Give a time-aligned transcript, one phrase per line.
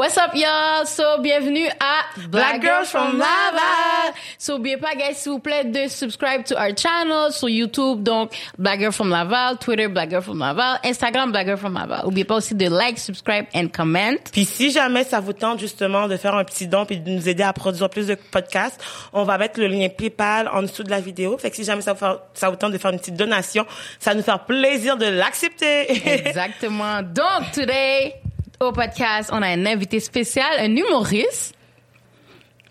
[0.00, 0.86] What's up, y'all?
[0.86, 4.14] So, bienvenue à Black Girls from Laval.
[4.38, 8.02] So, oubliez pas, guys, s'il vous plaît, de subscribe to our channel sur YouTube.
[8.02, 12.06] Donc, Black Girl from Laval, Twitter, Black Girl from Laval, Instagram, Black Girl from Laval.
[12.06, 14.16] Oubliez pas aussi de like, subscribe and comment.
[14.32, 17.28] Puis si jamais ça vous tente justement de faire un petit don puis de nous
[17.28, 20.90] aider à produire plus de podcasts, on va mettre le lien PayPal en dessous de
[20.90, 21.36] la vidéo.
[21.36, 23.66] Fait que si jamais ça vous, fait- ça vous tente de faire une petite donation,
[23.98, 25.90] ça va nous faire plaisir de l'accepter.
[26.26, 27.02] Exactement.
[27.02, 28.14] Donc, today,
[28.62, 31.54] au podcast, on a un invité spécial, un humoriste.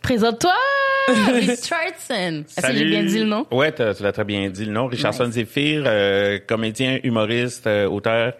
[0.03, 0.53] Présente-toi,
[1.07, 2.43] Richardson.
[2.45, 3.47] Est-ce que j'ai bien dit le nom?
[3.49, 4.85] Ouais, tu l'as très bien dit le nom.
[4.85, 8.33] Richardson Zephyr, euh, comédien, humoriste, euh, auteur.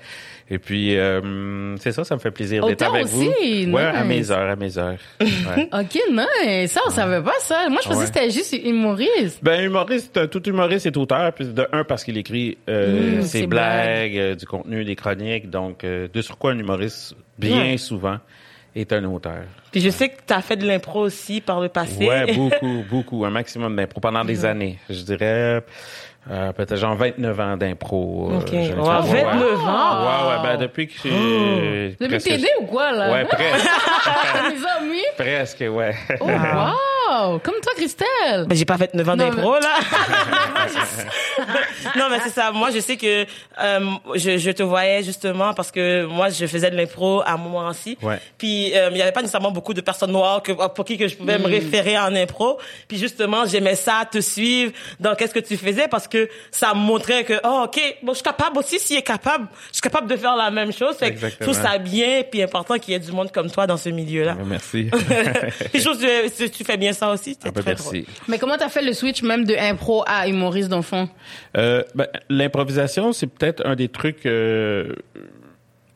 [0.52, 3.71] Et puis, euh, c'est ça, ça me fait plaisir d'être avec aussi, vous.
[3.73, 4.08] Ouais, à nice.
[4.30, 4.98] mes heures, à mes heures.
[5.22, 5.70] Ouais.
[5.72, 6.72] Ok, nice.
[6.72, 7.67] Ça, on savait pas ça.
[7.70, 8.05] Moi, je pensais Ouais.
[8.08, 9.44] que c'était juste humoriste.
[9.44, 11.31] Ben humoriste, euh, tout humoriste est auteur.
[11.34, 15.49] Puis de un parce qu'il écrit euh, Mm, ses blagues, euh, du contenu, des chroniques.
[15.49, 17.78] Donc euh, de sur quoi un humoriste bien Ouais.
[17.78, 18.17] souvent
[18.75, 19.44] est un auteur.
[19.72, 22.08] puis je sais que tu as fait de l'impro aussi par le passé.
[22.08, 24.78] Ouais, beaucoup, beaucoup, un maximum d'impro pendant des années.
[24.89, 25.63] Je dirais
[26.30, 28.30] euh, peut-être genre 29 ans d'impro.
[28.31, 28.48] euh, OK.
[28.52, 30.06] j'ai- Wow, ouais, 29 ans?
[30.06, 31.89] Ouais, ouais, ben depuis que j'ai.
[32.00, 33.12] Depuis presque- t'aider ou quoi, là?
[33.12, 33.70] Ouais, presque,
[34.50, 35.03] Mes amis?
[35.17, 35.95] presque, ouais.
[36.20, 36.73] Oh, wow!
[37.43, 38.45] Comme toi, Christelle.
[38.47, 39.79] Ben, j'ai pas fait 9 ans d'impro, là.
[41.97, 42.51] non, mais c'est ça.
[42.51, 43.25] Moi, je sais que
[43.61, 43.79] euh,
[44.16, 47.97] je, je te voyais justement parce que moi, je faisais de l'impro à Montmorency.
[48.01, 48.19] Ouais.
[48.38, 51.07] Puis, euh, il y avait pas nécessairement beaucoup de personnes noires que, pour qui que
[51.07, 52.59] je pouvais me référer en impro.
[52.88, 56.79] Puis, justement, j'aimais ça, te suivre dans qu'est-ce que tu faisais parce que ça me
[56.79, 60.07] montrait que, oh, OK, bon, je suis capable aussi, s'il est capable, je suis capable
[60.07, 60.95] de faire la même chose.
[60.97, 63.66] Fait que je trouve ça bien puis important qu'il y ait du monde comme toi
[63.66, 64.35] dans ce milieu-là.
[64.45, 64.89] Merci.
[65.71, 67.38] puis, je trouve que tu, tu fais bien ça aussi.
[67.39, 67.94] C'est Ah, ben, très drôle.
[67.95, 68.08] merci.
[68.28, 71.08] Mais comment t'as fait le switch même de impro à humoriste, dans le fond?
[71.58, 74.94] Euh, ben, l'improvisation, c'est peut-être un des trucs, euh,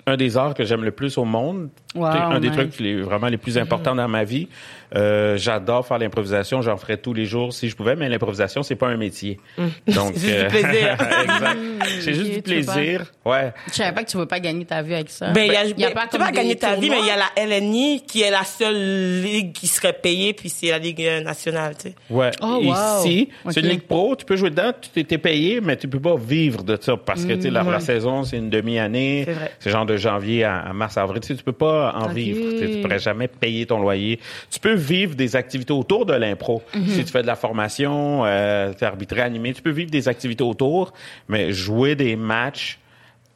[0.06, 1.70] un des arts que j'aime le plus au monde.
[1.95, 4.48] Wow, un des trucs les- vraiment les plus importants dans ma vie.
[4.95, 8.76] Euh, J'adore faire l'improvisation, j'en ferais tous les jours si je pouvais, mais l'improvisation c'est
[8.76, 9.39] pas un métier.
[9.87, 10.93] Donc C'est juste du plaisir.
[11.23, 11.58] exact.
[12.02, 13.11] C'est juste du veux pas- plaisir.
[13.26, 13.53] Ouais.
[13.70, 15.32] Je savais pas que tu veux pas gagner ta vie avec ça.
[15.32, 17.05] Ben, il y a, y a ben, pas tu vas gagner ta vie, mais il
[17.08, 20.80] y a la LNI qui est la seule ligue qui serait payée, puis c'est la
[20.80, 21.95] ligue euh, nationale, tu sais.
[22.09, 22.32] Ouais.
[22.42, 22.99] Oh, wow.
[22.99, 25.99] Ici, c'est une ligue pro, tu peux jouer dedans, tu t'es- payé, mais tu peux
[25.99, 29.26] pas vivre de ça parce que tu sais la, la saison c'est une demi-année,
[29.59, 32.59] C'est genre de janvier à, à mars avril, tu sais, tu peux pas en vivre,
[32.59, 34.20] tu pourrais jamais payer ton loyer.
[34.52, 36.61] Tu peux vivre des activités autour de l'impro.
[36.88, 40.08] Si tu fais de la formation, euh, tu es arbitré animé, tu peux vivre des
[40.08, 40.94] activités autour,
[41.27, 42.80] mais jouer des matchs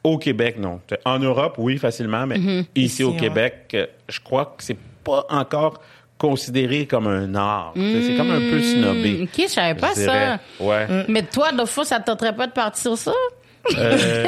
[0.04, 0.80] au Québec non.
[1.04, 3.16] En Europe oui facilement, mais ici, Ici, au ouais.
[3.16, 5.80] Québec, euh, je crois que c'est pas encore
[6.18, 7.72] considéré comme un art.
[7.76, 9.20] C'est comme un peu snobé.
[9.22, 10.40] Ok, je savais pas je ça.
[10.60, 10.86] Ouais.
[11.08, 13.12] Mais toi, de fois, ça te tenterait pas de partir ça?
[13.76, 14.26] Euh,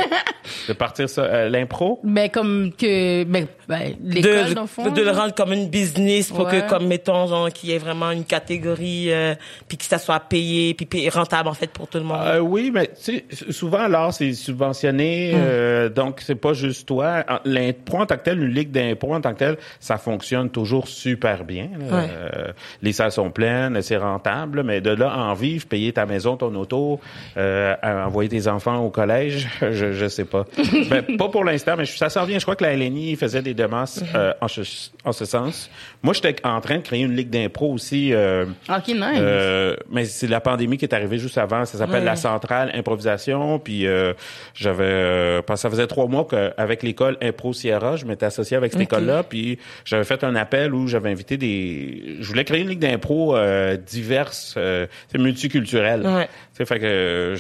[0.69, 2.01] de partir ça, euh, l'impro?
[2.05, 4.91] Ben, comme que, ben, ben De, l'école, dans le fond.
[4.91, 6.61] de, le rendre comme une business pour Ouais.
[6.63, 9.35] que, comme mettons, genre, qu'il y ait vraiment une catégorie, euh,
[9.69, 12.21] puis que ça soit payé, puis payé- rentable, en fait, pour tout le monde.
[12.23, 17.25] Euh, oui, mais tu sais, souvent l'art c'est subventionné, euh, donc c'est pas juste toi.
[17.45, 20.89] L'impro en tant que tel, une ligue d'impro en tant que tel, ça fonctionne toujours
[20.89, 21.69] super bien.
[21.79, 21.97] là.
[21.99, 22.09] Ouais.
[22.11, 22.53] Euh,
[22.83, 26.55] les salles sont pleines, c'est rentable, mais de là en vivre, payer ta maison, ton
[26.55, 27.01] auto,
[27.37, 29.30] euh, envoyer tes enfants au collège,
[29.73, 30.45] je je sais pas.
[30.91, 32.39] ben, pas pour l'instant, mais je- ça s'en vient.
[32.39, 34.61] Je crois que la LNI faisait des demandes euh, en, ce,
[35.05, 35.71] en ce sens.
[36.03, 38.13] Moi, j'étais en train de créer une ligue d'impro aussi.
[38.13, 38.99] euh, Ok, nice.
[39.19, 41.65] euh, mais c'est la pandémie qui est arrivée juste avant.
[41.65, 42.05] Ça s'appelle Ouais.
[42.07, 43.59] la centrale improvisation.
[43.59, 44.13] Puis euh,
[44.55, 48.81] j'avais, euh, ça faisait trois mois qu'avec l'école Impro Sierra, je m'étais associé avec cette
[48.83, 49.23] école-là.
[49.23, 52.17] Puis j'avais fait un appel où j'avais invité des.
[52.21, 54.87] Je voulais créer une ligue d'impro euh, diverse, euh,
[55.17, 56.07] multiculturelle.
[56.07, 56.29] Ouais.
[56.55, 57.37] Fait que euh,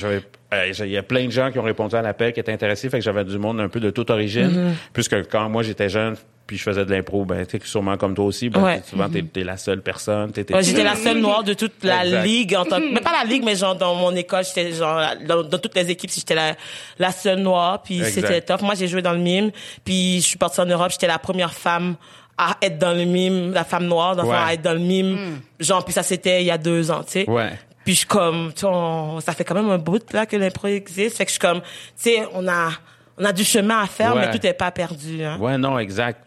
[0.52, 2.90] euh, Il y a plein de gens qui ont répondu à l'appel, qui étaient intéressés,
[2.90, 4.74] fait que j'avais du monde un peu de toute origine.
[4.92, 6.16] Puisque quand moi j'étais jeune,
[6.46, 8.80] puis je faisais de l'impro, ben tu sais, sûrement comme toi aussi, ben, Ouais.
[8.80, 10.32] t'es- souvent t'es, t'es la seule personne.
[10.32, 12.24] t'es- t'es- Ouais, j'étais la seule noire de toute la Exact.
[12.24, 15.00] ligue en tant que, mais pas la ligue, mais genre dans mon école, j'étais genre
[15.28, 16.56] dans, dans toutes les équipes, j'étais la,
[16.98, 18.62] la seule noire, puis c'était tough.
[18.62, 19.53] Moi, j'ai joué dans le mime,
[19.84, 21.94] puis je suis partie en Europe, j'étais la première femme
[22.36, 24.34] à être dans le mime, la femme noire, Ouais.
[24.34, 25.38] à être dans le mime.
[25.60, 27.30] Genre, puis ça c'était il y a deux ans, tu sais.
[27.30, 27.50] Ouais.
[27.84, 30.36] Puis je suis comme, tu sais, on- ça fait quand même un bout là que
[30.36, 31.66] l'impro existe, fait que je suis comme, tu
[31.97, 32.71] sais, on a,
[33.18, 34.27] on a du chemin à faire, Ouais.
[34.27, 35.22] mais tout est pas perdu.
[35.24, 35.38] Hein.
[35.41, 36.21] Ouais, non, exact.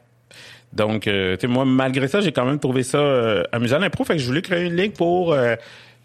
[0.72, 4.04] Donc, euh, tu sais, moi, malgré ça, j'ai quand même trouvé ça euh, amusant l'impro.
[4.04, 5.56] Fait que je voulais créer une ligue pour euh,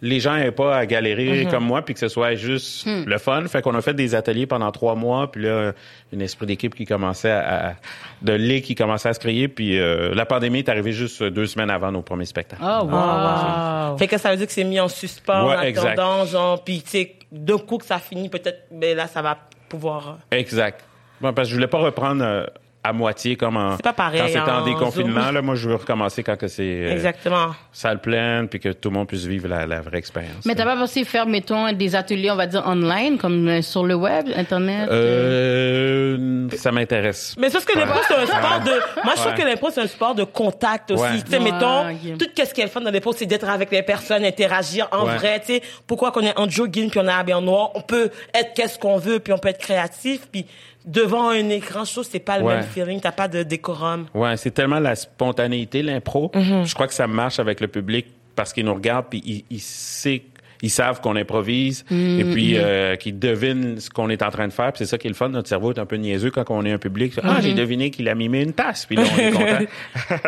[0.01, 1.51] les gens n'aient pas à galérer Mm-hmm.
[1.51, 3.05] comme moi, puis que ce soit juste Hmm.
[3.07, 3.45] le fun.
[3.49, 5.73] Fait qu'on a fait des ateliers pendant trois mois, puis là,
[6.13, 7.75] une esprit d'équipe qui commençait à,
[8.23, 11.47] de ligue qui commençait à se créer, puis euh, la pandémie est arrivée juste deux
[11.47, 12.63] semaines avant nos premiers spectacles.
[12.65, 12.91] Oh, wow.
[12.93, 13.99] Ah, wow.
[13.99, 15.99] Fait que ça veut dire que c'est mis en suspens Ouais, en exact.
[15.99, 19.37] attendant, genre, puis tu sais, d'un coup que ça finit, peut-être, ben là, ça va
[19.69, 20.19] pouvoir...
[20.33, 20.85] euh, Exact.
[21.21, 22.47] Bon, parce que je voulais pas reprendre euh,
[22.89, 23.77] à moitié comme en.
[23.77, 25.35] C'est pas pareil, Quand c'était en en déconfinement, Zoom.
[25.35, 27.55] là, moi, je veux recommencer quand que c'est euh, Exactement.
[27.73, 30.45] salle pleine, puis que tout le monde puisse vivre la, la vraie expérience.
[30.47, 33.85] Mais t'as pas pensé faire, mettons, des ateliers, on va dire, online, comme euh, sur
[33.85, 34.89] le web, Internet?
[34.91, 36.49] euh?
[36.57, 37.35] Ça m'intéresse.
[37.39, 37.85] Mais c'est ce que Ouais.
[37.85, 38.71] l'impro, c'est un sport de,
[39.05, 39.39] moi, je trouve Ouais.
[39.39, 41.03] que l'impro, c'est un sport de contact aussi.
[41.03, 41.23] Ouais.
[41.25, 42.19] Tu sais, Ouais, mettons, ok.
[42.19, 45.07] tout ce qui est le fun dans l'impro, c'est d'être avec les personnes, interagir en
[45.07, 45.17] Ouais.
[45.17, 45.63] vrai, tu sais.
[45.87, 48.79] Pourquoi qu'on est en jogging puis on est habillé en noir, on peut être qu'est-ce
[48.79, 50.47] qu'on veut puis on peut être créatif puis
[50.89, 52.57] devant un écran, je trouve c'est pas le Ouais.
[52.57, 54.07] même feeling, t'as pas de décorum.
[54.15, 56.31] Ouais, c'est tellement la spontanéité, l'impro.
[56.35, 56.65] Mhm.
[56.67, 59.61] Je crois que ça marche avec le public parce qu'ils nous regardent puis ils, ils
[59.61, 60.21] savent
[60.63, 64.53] ils savent qu'on improvise et puis euh, qu'ils devinent ce qu'on est en train de
[64.53, 64.73] faire.
[64.73, 65.29] Puis c'est ça qui est le fun.
[65.29, 67.15] Notre cerveau est un peu niaiseux quand on est un public.
[67.23, 68.87] Ah, j'ai deviné qu'il a mimé une tasse.
[68.87, 70.21] Puis là, on est content.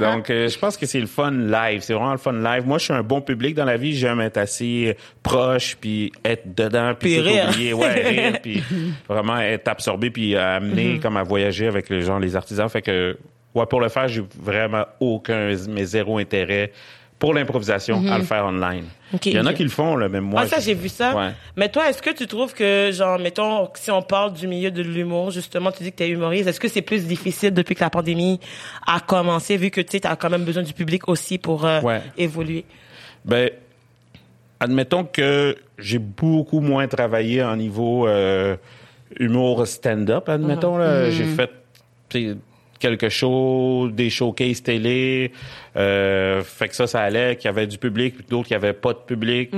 [0.00, 1.82] Donc, euh, je pense que c'est le fun live.
[1.82, 2.66] C'est vraiment le fun live.
[2.66, 3.94] Moi, je suis un bon public dans la vie.
[3.94, 7.72] J'aime être assez proche puis être dedans puis, Puis oublier.
[7.74, 8.62] Ouais, rire puis
[9.08, 12.68] vraiment être absorbé puis euh, amener comme à voyager avec les gens, les artisans.
[12.68, 13.18] Fait que,
[13.54, 16.72] ouais, pour le faire, j'ai vraiment aucun, mais zéro intérêt
[17.18, 18.84] pour l'improvisation à le faire online.
[19.12, 20.42] Ok, Il y en a qui le font, là, même moi.
[20.44, 21.16] ah, ça, j'ai vu ça.
[21.16, 21.30] Ouais.
[21.56, 24.82] Mais toi, est-ce que tu trouves que, genre, mettons, si on parle du milieu de
[24.82, 27.90] l'humour, justement, tu dis que t'es humoriste, est-ce que c'est plus difficile depuis que la
[27.90, 28.38] pandémie
[28.86, 31.80] a commencé, vu que, tu sais, t'as quand même besoin du public aussi pour euh,
[31.80, 32.02] Ouais.
[32.16, 32.64] évoluer?
[33.24, 33.50] Ben,
[34.60, 38.56] admettons que j'ai beaucoup moins travaillé en niveau euh,
[39.18, 40.76] humour stand-up, admettons.
[40.76, 41.10] là.
[41.10, 41.50] J'ai fait
[42.08, 42.36] tu sais,
[42.78, 45.32] quelques shows, des showcases télé.
[45.76, 48.72] Euh, fait que ça, ça allait, qu'il y avait du public, puis d'autres qui avait
[48.72, 49.50] pas de public.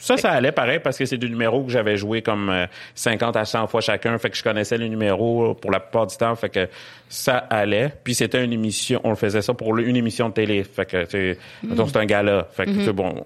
[0.00, 3.36] Ça, ça allait pareil parce que c'est des numéros que j'avais joué comme euh, 50
[3.36, 4.16] à 100 fois chacun.
[4.16, 6.34] Fait que je connaissais les numéros pour la plupart du temps.
[6.36, 6.68] Fait que
[7.10, 7.92] ça allait.
[8.02, 10.64] Puis c'était une émission, on le faisait ça pour une émission de télé.
[10.64, 12.48] Fait que, tu mettons, c'est un gala.
[12.50, 13.22] Fait que, sais, bon,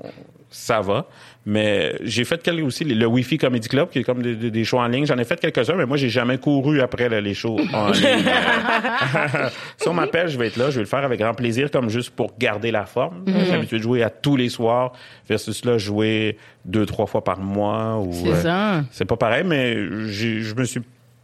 [0.51, 1.07] ça va.
[1.47, 4.89] Mais j'ai fait quelques aussi, le Wi-Fi Comedy Club, qui est comme des, shows en
[4.89, 5.05] ligne.
[5.05, 8.03] J'en ai fait quelques-uns, mais moi, j'ai jamais couru après là, les shows en ligne.
[9.77, 10.71] si on m'appelle, je vais être là.
[10.71, 13.25] Je vais le faire avec grand plaisir, comme juste pour garder la forme.
[13.27, 14.93] Je suis habitué de jouer à tous les soirs
[15.29, 17.99] versus là, jouer deux, trois fois par mois.
[17.99, 18.85] ou C'est euh, ça.
[18.91, 19.77] C'est pas pareil, mais
[20.09, 20.81] j'ai, je me suis,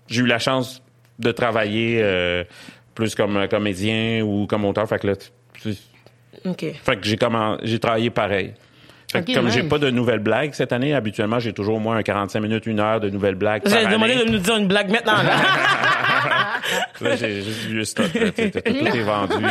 [0.07, 0.83] j'ai eu la chance
[1.19, 2.45] de travailler euh,
[2.95, 4.87] plus comme comédien ou comme auteur.
[4.87, 5.15] Fait que là,
[6.45, 6.67] OK.
[6.83, 7.19] fait que j'ai
[7.63, 8.53] j'ai travaillé pareil.
[9.13, 9.55] Fait que Ok, comme nice.
[9.55, 12.67] j'ai pas de nouvelles blagues cette année, habituellement j'ai toujours au moins un 45 minutes,
[12.67, 13.63] une heure de nouvelles blagues.
[13.91, 14.25] demander année.
[14.25, 15.23] de nous dire une blague maintenant.
[15.23, 15.33] là.
[17.01, 18.13] Là, j'ai juste du stock.
[18.15, 19.35] là, tout, tout- tout est vendu.
[19.35, 19.51] Ouais.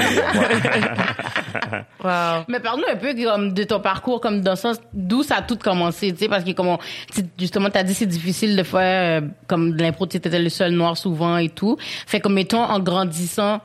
[2.03, 2.43] wow.
[2.47, 5.41] Mais parle-nous un peu comme de ton parcours, comme dans le sens d'où ça a
[5.41, 6.77] tout commencé, tu sais, parce que comme on-
[7.13, 10.49] tu- justement t'as dit c'est difficile de faire euh, comme de l'impro, tu étais le
[10.49, 11.77] seul noir souvent et tout.
[12.07, 13.61] Fait comme mettons en grandissant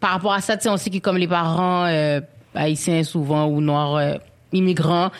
[0.00, 2.20] par rapport à ça, tu sais, on sait que comme les parents euh,
[2.54, 4.14] haïtiens souvent ou noirs euh,
[4.52, 5.10] immigrants,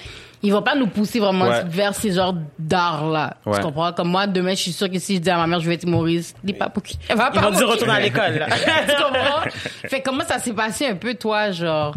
[0.43, 1.63] ils vont pas nous pousser vraiment Ouais.
[1.67, 3.37] vers ces genres d'art là.
[3.45, 3.57] Ouais.
[3.59, 3.93] Tu comprends?
[3.93, 5.75] Comme moi demain, je suis sûre que si je dis à ma mère je vais
[5.75, 6.99] être humoriste, dis pas pour qui?
[7.09, 7.81] Elle va Ils pas vont dire pour qui?
[7.85, 8.47] retourne à l'école.
[8.89, 9.51] tu comprends?
[9.89, 11.95] Fait comment ça s'est passé un peu, toi, genre,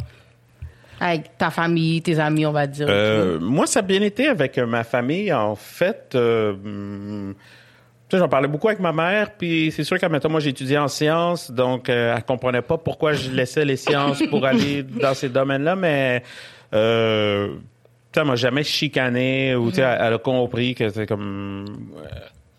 [1.00, 2.88] avec ta famille, tes amis, on va dire?
[2.90, 5.32] Euh, moi, ça a bien été avec euh, ma famille.
[5.34, 7.34] En fait, euh, hum,
[8.10, 9.32] tu sais, j'en parlais beaucoup avec ma mère.
[9.38, 13.14] Puis c'est sûr qu'à maintenant, moi, étudié en sciences, donc euh, elle comprenait pas pourquoi
[13.14, 16.24] je laissais les sciences pour aller dans ces domaines-là, mais
[16.74, 17.50] euh,
[18.16, 21.66] elle m'a jamais chicané ou tu sais, elle, elle a compris que c'est comme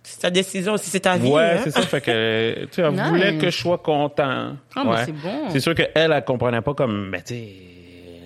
[0.03, 1.29] C'est ta décision aussi, c'est ta vie.
[1.29, 1.61] Ouais, hein.
[1.65, 1.83] c'est ça.
[1.83, 3.09] Fait que, tu elle Nice.
[3.09, 4.57] voulait que je sois content.
[4.75, 5.51] Ah, mais c'est bon.
[5.51, 7.49] C'est sûr qu'elle, elle comprenait pas comme, ben, tu sais,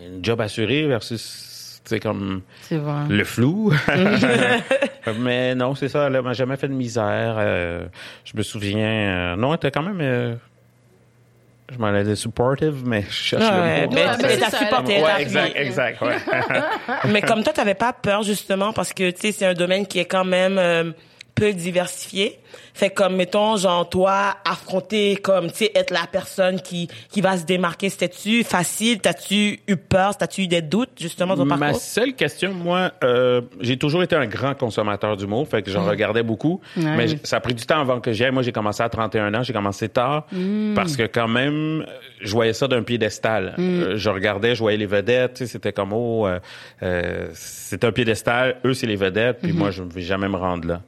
[0.08, 3.02] une job assuré versus, tu sais, comme C'est vrai.
[3.08, 3.72] le flou.
[5.20, 6.06] mais non, c'est ça.
[6.06, 7.36] Elle m'a jamais fait de misère.
[7.38, 7.86] Euh,
[8.24, 10.34] je me souviens, euh, non, elle était quand même, euh,
[11.70, 13.92] je m'en allais dire supportive, mais je cherche Ouais, le mot.
[13.94, 15.02] mais t'as supporté.
[15.02, 16.16] Ouais, exact, exact, ouais.
[17.12, 19.98] Mais comme toi, t'avais pas peur justement parce que tu sais c'est un domaine qui
[19.98, 20.92] est quand même euh,
[21.38, 22.38] peu diversifié.
[22.74, 27.36] Fait comme mettons genre toi affronter comme tu sais être la personne qui qui va
[27.36, 29.00] se démarquer, c'était-tu facile?
[29.00, 30.16] T'as-tu eu peur?
[30.16, 31.80] T'as-tu eu des doutes justement dans ton Ma parcours?
[31.80, 36.22] seule question, moi, euh, j'ai toujours été un grand consommateur d'humour, fait que j'en regardais
[36.22, 36.60] beaucoup.
[36.76, 38.32] Mais ça a pris du temps avant que j'y aille.
[38.32, 40.26] Moi, j'ai commencé à 31 ans, j'ai commencé tard,
[40.74, 41.84] parce que quand même,
[42.20, 43.54] je voyais ça d'un piédestal.
[43.58, 46.38] Euh, je regardais, je voyais les vedettes, c'était comme, oh, euh,
[46.82, 50.36] euh, c'est un piédestal, eux, c'est les vedettes, puis moi, je ne vais jamais me
[50.36, 50.82] rendre là.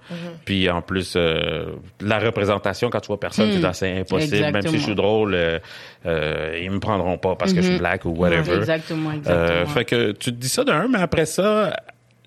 [0.44, 1.66] Puis en plus, euh,
[2.00, 4.50] la représentation, quand tu vois personne, c'est assez impossible.
[4.52, 4.94] Même si je suis Exactement.
[4.96, 5.58] drôle, euh,
[6.06, 8.56] euh, ils me prendront pas parce que je suis black ou whatever.
[8.56, 9.46] Exactement, exactement.
[9.48, 11.76] Euh, fait que tu te dis ça d'un, mais après ça,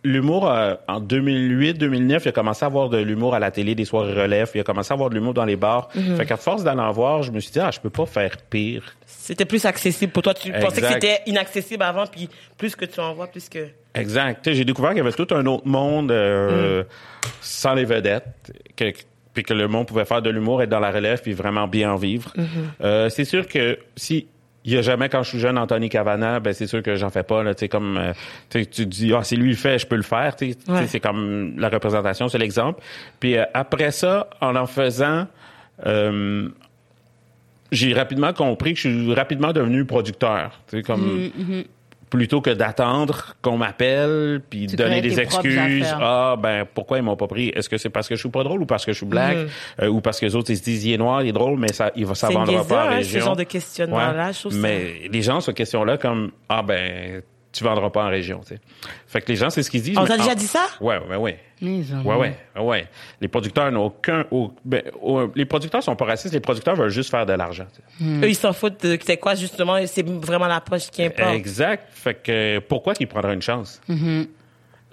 [0.04, 3.86] l'humour, euh, en 2008-2009, il a commencé à avoir de l'humour à la télé, des
[3.86, 5.90] soirées relèves, il a commencé à avoir de l'humour dans les bars.
[5.92, 8.38] Fait qu'à force d'aller en voir, je me suis dit, ah, je peux pas faire
[8.50, 8.96] pire.
[9.06, 10.34] C'était plus accessible pour toi.
[10.34, 13.68] Tu pensais que c'était inaccessible avant, puis plus que tu en vois, plus que.
[13.96, 14.52] Exact.
[14.52, 16.84] J'ai découvert qu'il y avait tout un autre monde euh,
[17.42, 18.26] sans les vedettes.
[18.76, 18.92] Que,
[19.34, 21.92] puis que le monde pouvait faire de l'humour, être dans la relève, puis vraiment bien
[21.92, 22.32] en vivre.
[22.38, 22.44] Mm-hmm.
[22.84, 24.28] Euh, c'est sûr que si
[24.66, 27.10] il y a jamais quand je suis jeune Anthony Cavana, ben c'est sûr que j'en
[27.10, 28.14] fais pas là, tu comme euh,
[28.50, 30.88] tu dis ah c'est lui le fait, je peux le faire, tu Ouais.
[30.88, 32.82] c'est comme la représentation, c'est l'exemple.
[33.20, 35.28] Puis euh, après ça, en en faisant
[35.86, 36.48] euh,
[37.72, 41.02] j'ai rapidement compris que je suis rapidement devenu producteur, tu sais comme
[42.14, 45.88] plutôt que d'attendre qu'on m'appelle puis Tu donner des excuses.
[46.00, 47.50] Ah ben pourquoi ils m'ont pas pris?
[47.50, 49.36] Est-ce que c'est parce que je suis pas drôle ou parce que je suis black?
[49.36, 49.48] Mm-hmm.
[49.82, 51.58] euh, ou parce que les autres ils se disent il est noir, il est drôle
[51.58, 53.20] mais ça il va ça vendra pas en hein, région.
[53.20, 56.62] ce genre de questionnement-là, je trouve ça- Mais les gens cette question là comme ah
[56.62, 58.62] ben tu vendras pas en région, tu sais.
[59.08, 59.98] Fait que les gens c'est ce qu'ils disent.
[59.98, 60.66] On t'a déjà dit ça?
[60.82, 61.40] Ouais, ouais, ouais.
[61.64, 62.88] Ouais, ouais, ouais.
[63.22, 64.26] Les producteurs n'ont aucun.
[64.32, 66.34] au- ben, au- les producteurs sont pas racistes.
[66.34, 67.66] Les producteurs veulent juste faire de l'argent.
[68.02, 71.34] Eux, ils s'en foutent de c'est quoi, justement, c'est vraiment l'approche qui importe.
[71.34, 71.88] Exact.
[71.92, 73.82] Fait que pourquoi qu'ils prendraient une chance?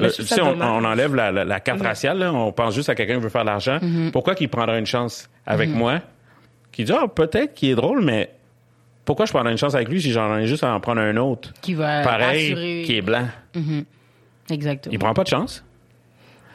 [0.08, 3.16] Sais, ça on, enlève la, la- la carte raciale, là, on pense juste à quelqu'un
[3.16, 3.78] qui veut faire de l'argent.
[4.12, 6.00] Pourquoi qu'il prendrait une chance avec moi?
[6.72, 8.30] Qui dit, ah, peut-être qu'il est drôle, mais
[9.04, 11.16] pourquoi je prendrais une chance avec lui si j'en ai juste à en prendre un
[11.16, 11.52] autre?
[11.60, 12.82] Qui va Pareil, assurer.
[12.86, 13.26] qui est blanc?
[14.50, 14.92] Exactement.
[14.92, 15.64] Il prend pas de chance.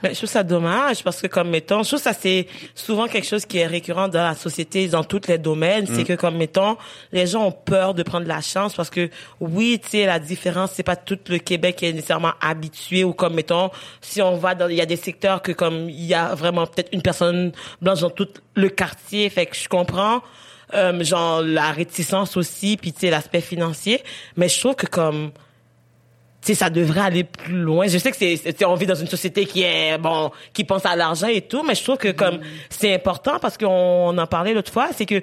[0.04, 3.28] Mais je trouve ça dommage parce que comme mettons, je trouve ça c'est souvent quelque
[3.28, 6.78] chose qui est récurrent dans la société dans tous les domaines, c'est que comme mettons,
[7.12, 9.10] les gens ont peur de prendre la chance parce que
[9.40, 13.14] oui, tu sais la différence, c'est pas tout le Québec qui est nécessairement habitué ou
[13.14, 13.70] comme mettons,
[14.02, 16.68] si on va dans il y a des secteurs que comme il y a vraiment
[16.68, 20.22] peut-être une personne blanche dans tout le quartier, fait que je comprends
[20.74, 24.04] euh, genre la réticence aussi puis tu sais l'aspect financier,
[24.36, 25.32] mais je trouve que comme
[26.48, 27.88] sais, ça devrait aller plus loin.
[27.88, 30.96] Je sais que c'est, on vit dans une société qui est, bon, qui pense à
[30.96, 34.54] l'argent et tout, mais je trouve que comme, c'est important parce qu'on on en parlait
[34.54, 35.22] l'autre fois, c'est que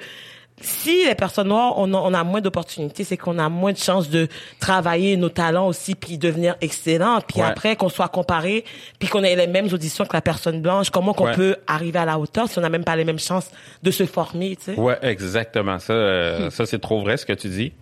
[0.61, 3.79] si les personnes noires, on a, on a moins d'opportunités, c'est qu'on a moins de
[3.79, 4.29] chances de
[4.61, 7.21] travailler nos talents aussi puis devenir excellent.
[7.27, 7.47] Puis Ouais.
[7.47, 8.65] après, qu'on soit comparé
[9.01, 11.35] puis qu'on ait les mêmes auditions que la personne blanche, comment qu'on Ouais.
[11.35, 13.51] peut arriver à la hauteur si on n'a même pas les mêmes chances
[13.83, 14.79] de se former, tu sais?
[14.79, 15.79] Ouais, exactement.
[15.81, 17.73] Ça, euh, ça c'est trop vrai ce que tu dis.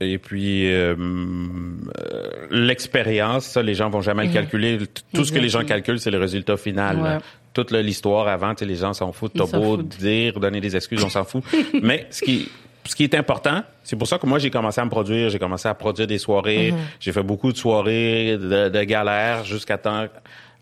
[0.00, 4.78] Et puis euh, euh, l'expérience, ça, les gens vont jamais le calculer.
[4.78, 7.00] T- Tout ce que les gens calculent, c'est le résultat final.
[7.00, 7.18] Ouais.
[7.54, 9.32] Toute l'histoire avant, les gens s'en foutent.
[9.34, 9.88] T'as beau foutent.
[9.98, 11.42] dire, donner des excuses, on s'en fout.
[11.82, 12.48] Mais ce qui
[12.84, 15.38] ce qui est important, c'est pour ça que moi j'ai commencé à me produire, j'ai
[15.40, 20.06] commencé à produire des soirées, j'ai fait beaucoup de soirées de, de galères jusqu'à temps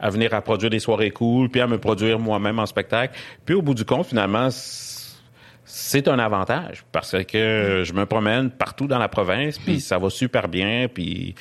[0.01, 3.19] à venir à produire des soirées cool, puis à me produire moi-même en spectacle.
[3.45, 4.49] Puis au bout du compte, finalement,
[5.65, 10.11] c'est un avantage parce que je me promène partout dans la province, puis ça va
[10.11, 11.35] super bien, puis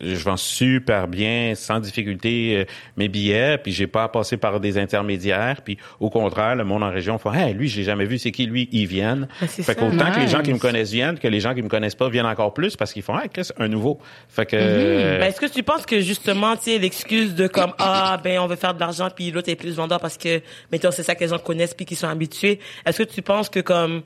[0.00, 2.64] je vends super bien, sans difficulté euh,
[2.96, 6.82] mes billets, puis j'ai pas à passer par des intermédiaires, puis au contraire, le monde
[6.82, 9.28] en région fait hey, lui, je l'ai jamais vu, c'est qui lui, ils viennent.
[9.40, 9.74] Ben, c'est fait ça.
[9.74, 12.08] qu'autant que les gens qui me connaissent viennent, que les gens qui me connaissent pas
[12.08, 13.98] viennent encore plus parce qu'ils font hey, Chris, un nouveau.
[14.28, 18.20] Fait que Ben, est-ce que tu penses que justement, tu sais, l'excuse de comme ah
[18.22, 21.02] ben on veut faire de l'argent puis l'autre est plus vendeur parce que mettons c'est
[21.02, 22.60] ça que les gens connaissent puis qu'ils sont habitués.
[22.84, 24.02] Est-ce que tu penses que comme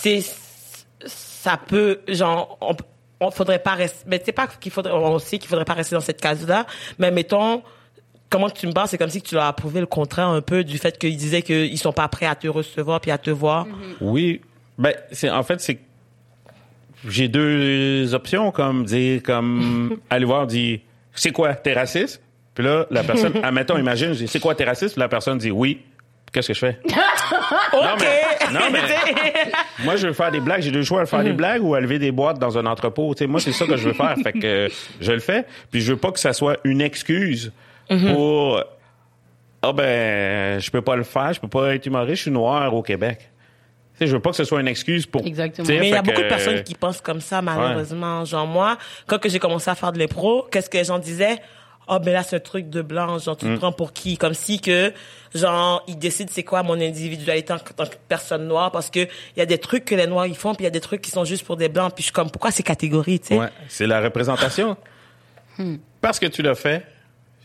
[0.00, 0.34] tu sais
[1.06, 2.74] ça peut genre on,
[3.20, 5.74] on faudrait pas rester mais tu sais pas qu'il faudrait on sait qu'il faudrait pas
[5.74, 6.66] rester dans cette case là
[6.98, 7.62] mais mettons
[8.30, 10.64] comment tu me parles c'est comme si tu leur as prouvé le contraire un peu
[10.64, 13.66] du fait qu'ils disaient qu'ils sont pas prêts à te recevoir puis à te voir.
[14.00, 14.40] Oui.
[14.76, 15.78] Ben, c'est, en fait, c'est,
[17.06, 20.80] j'ai deux options, comme dire, comme, aller voir, dire,
[21.14, 22.20] c'est quoi, t'es raciste?
[22.54, 24.94] Puis là, la personne, admettons, imagine, je dis, c'est quoi, t'es raciste?
[24.94, 25.82] Puis la personne dit oui.
[26.32, 26.80] Qu'est-ce que je fais?
[27.72, 28.00] OK.
[28.00, 29.52] mais- non, mais-
[29.84, 30.62] Moi, je veux faire des blagues.
[30.62, 33.14] J'ai deux choix, à faire des blagues ou à lever des boîtes dans un entrepôt.
[33.14, 34.14] Tu sais, moi, c'est ça que je veux faire.
[34.22, 34.68] Fait que euh,
[35.00, 35.44] je le fais.
[35.70, 37.52] Puis je veux pas que ça soit une excuse
[38.12, 38.62] pour
[39.62, 42.74] ah ben je peux pas le faire, je peux pas être humoriste, je suis noir
[42.74, 43.18] au Québec.
[43.92, 45.24] Tu sais, je veux pas que ce soit une excuse pour.
[45.24, 45.66] Exactement.
[45.68, 48.24] Mais il y a beaucoup que- de personnes qui pensent comme ça, malheureusement.
[48.24, 48.76] Genre, moi,
[49.06, 51.38] quand que j'ai commencé à faire de l'impro, qu'est-ce que les gens disaient?
[51.88, 53.18] Oh, ben là, c'est un truc de blanc.
[53.18, 54.16] Genre, tu te prends pour qui?
[54.16, 54.92] Comme si que,
[55.34, 59.38] genre, ils décident c'est quoi mon individualité en tant que personne noire parce que il
[59.38, 61.02] y a des trucs que les noirs ils font puis il y a des trucs
[61.02, 61.92] qui sont juste pour des blancs.
[61.94, 63.38] Puis je suis comme, pourquoi ces catégories, tu sais?
[63.38, 64.76] Ouais, c'est la représentation.
[66.00, 66.84] Parce que tu l'as fait,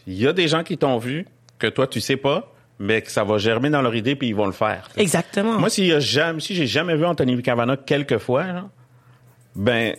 [0.07, 1.27] il y a des gens qui t'ont vu
[1.57, 4.35] que toi tu sais pas, mais que ça va germer dans leur idée puis ils
[4.35, 4.89] vont le faire.
[4.95, 5.59] Exactement.
[5.59, 8.69] Moi, s'il y a jamais, si j'ai jamais vu Anthony Cavana quelques fois, là,
[9.55, 9.95] ben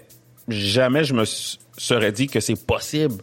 [0.48, 3.22] jamais je me serais dit que c'est possible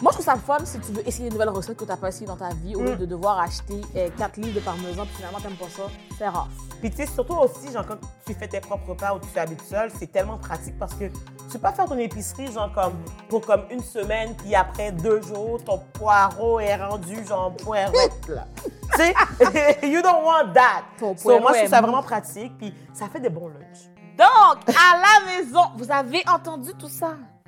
[0.00, 1.96] Moi, je trouve ça fun si tu veux essayer une nouvelle recette que tu n'as
[1.96, 3.80] pas essayé dans ta vie au lieu de devoir acheter
[4.16, 5.82] 4 livres de parmesan puis finalement, t'aimes pas ça.
[6.16, 6.48] C'est rare.
[6.80, 9.62] Puis tu sais, surtout aussi, genre, quand tu fais tes propres repas ou tu habites
[9.62, 12.92] seul, c'est tellement pratique parce que tu peux pas faire ton épicerie, genre, comme,
[13.28, 18.46] pour comme une semaine, puis après deux jours, ton poireau est rendu, genre, poireauette, là.
[18.94, 20.84] tu sais, you don't want that.
[20.98, 23.88] Ton So, poireau moi, je trouve ça vraiment pratique, puis ça fait des bons lunchs.
[24.16, 27.14] Donc, à la maison, vous avez entendu tout ça?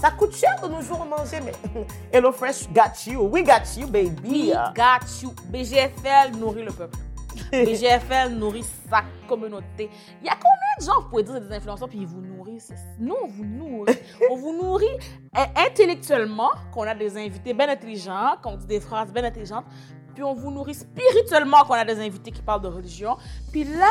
[0.00, 1.52] ça coûte cher de nos jours manger, mais
[2.12, 3.20] Hello Fresh got you.
[3.22, 4.28] We got you, baby.
[4.28, 5.34] We got you.
[5.50, 6.96] BGFL nourrit le peuple.
[7.52, 9.90] BGFL nourrit sa communauté.
[10.20, 12.72] Il y a combien de gens, vous pouvez dire, des influenceurs, puis ils vous nourrissent?
[12.98, 13.96] Nous, on vous nourrit.
[14.30, 14.86] on vous nourrit
[15.36, 19.64] euh, intellectuellement, qu'on a des invités bien intelligents, qu'on dit des phrases bien intelligentes,
[20.14, 23.16] puis on vous nourrit spirituellement, qu'on a des invités qui parlent de religion.
[23.52, 23.90] Puis là,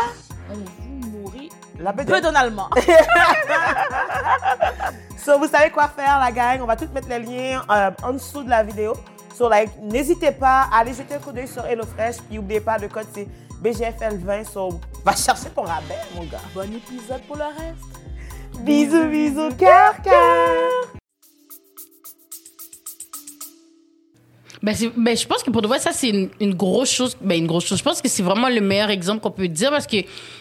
[0.52, 2.16] on vous nourrit La bedaine.
[2.18, 2.70] bedonalement.
[5.24, 6.62] So, vous savez quoi faire, la gang.
[6.62, 8.94] On va tout mettre les liens euh, en dessous de la vidéo.
[9.36, 12.18] So, like, n'hésitez pas à aller jeter un coup d'œil sur HelloFresh.
[12.28, 13.28] Puis, n'oubliez pas, le code, c'est
[13.62, 14.50] BGFL20.
[14.50, 16.40] So, va chercher ton rabais, mon gars.
[16.54, 18.62] bon épisode pour le reste.
[18.62, 20.94] Bisous, bisous, cœur, cœur.
[24.64, 27.18] Ben, ben, je pense que pour de vrai, ça, c'est une, une grosse chose.
[27.20, 27.78] Ben, une grosse chose.
[27.78, 29.98] Je pense que c'est vraiment le meilleur exemple qu'on peut dire parce que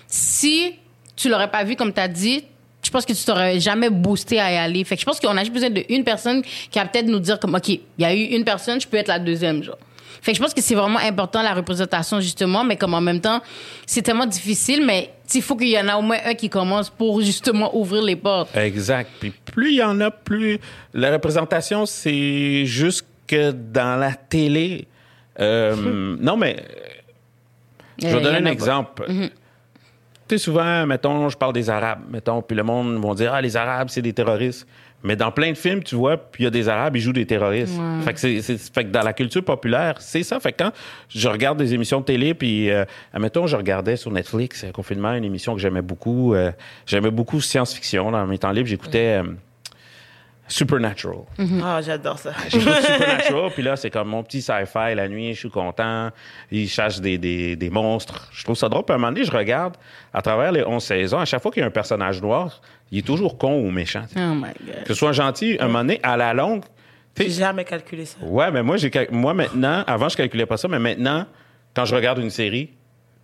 [0.07, 0.77] si
[1.17, 2.45] tu l'aurais pas vu comme tu as dit,
[2.89, 4.83] je pense que tu t'aurais jamais boosté à y aller.
[4.85, 7.39] Fait que je pense qu'on a juste besoin d'une personne qui va peut-être nous dire
[7.39, 9.77] comme, OK, il y a eu une personne, je peux être la deuxième, genre.
[10.23, 13.21] Fait que je pense que c'est vraiment important la représentation, justement, mais comme en même
[13.21, 13.41] temps,
[13.87, 16.91] c'est tellement difficile, mais il faut qu'il y en a au moins un qui commence
[16.91, 18.57] pour justement ouvrir les portes.
[18.57, 19.11] Exact.
[19.21, 20.59] Puis plus il y en a, plus
[20.95, 24.89] la représentation, c'est juste que dans la télé.
[25.39, 26.57] euh, non, mais
[28.03, 29.07] je Euh, vais il y donner un exemple.
[30.29, 33.41] Tu sais, souvent, mettons, je parle des Arabes, mettons, puis le monde va dire, ah,
[33.41, 34.67] les Arabes, c'est des terroristes.
[35.05, 37.13] Mais dans plein de films, tu vois, puis il y a des Arabes, ils jouent
[37.13, 37.79] des terroristes.
[38.05, 40.41] Fait, que c'est, c'est- fait que dans la culture populaire, c'est ça.
[40.41, 40.73] Fait que quand
[41.09, 45.13] je regarde des émissions de télé, puis, euh, admettons, je regardais sur Netflix, euh, confinement,
[45.15, 46.35] une émission que j'aimais beaucoup.
[46.35, 46.51] euh,
[46.85, 48.11] j'aimais beaucoup science-fiction.
[48.11, 49.31] Dans mes temps libres, j'écoutais euh,
[50.49, 51.19] Supernatural.
[51.63, 52.33] Ah, j'adore ça.
[52.49, 56.11] J'écoute Supernatural, puis là, c'est comme mon petit sci-fi la nuit, je suis content.
[56.51, 58.29] Ils chassent des, des, des monstres.
[58.33, 58.85] Je trouve ça drôle.
[58.85, 59.77] Puis à un moment donné, je regarde
[60.13, 62.99] à travers les 11 saisons, à chaque fois qu'il y a un personnage noir, il
[62.99, 64.05] est toujours con ou méchant.
[64.17, 64.83] Oh my God.
[64.85, 66.63] Que ce soit gentil, à un moment donné, à la longue.
[67.15, 68.17] tu J'ai jamais calculé ça.
[68.23, 71.27] Ouais, mais moi, j'ai, cal- moi, maintenant, avant, je calculais pas ça, mais maintenant,
[71.75, 72.71] quand je regarde une série,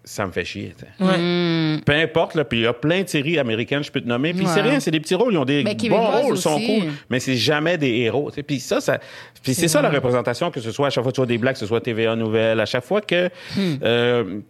[0.06, 0.74] ça me fait chier.
[1.00, 1.78] Ouais.
[1.84, 4.32] Peu importe, là, puis il y a plein de séries américaines, je peux te nommer.
[4.34, 4.50] Puis Ouais.
[4.54, 6.90] c'est rien, c'est des petits rôles, ils ont des Ben, bons rôles, ils sont cool,
[7.08, 8.30] mais c'est jamais des héros.
[8.30, 8.42] tu sais.
[8.42, 8.98] Puis ça, ça,
[9.42, 11.38] puis c'est ça la représentation, que ce soit à chaque fois que tu vois des
[11.38, 13.74] blagues, que ce soit TVA Nouvelle, à chaque fois que Hmm.
[13.82, 14.40] euh,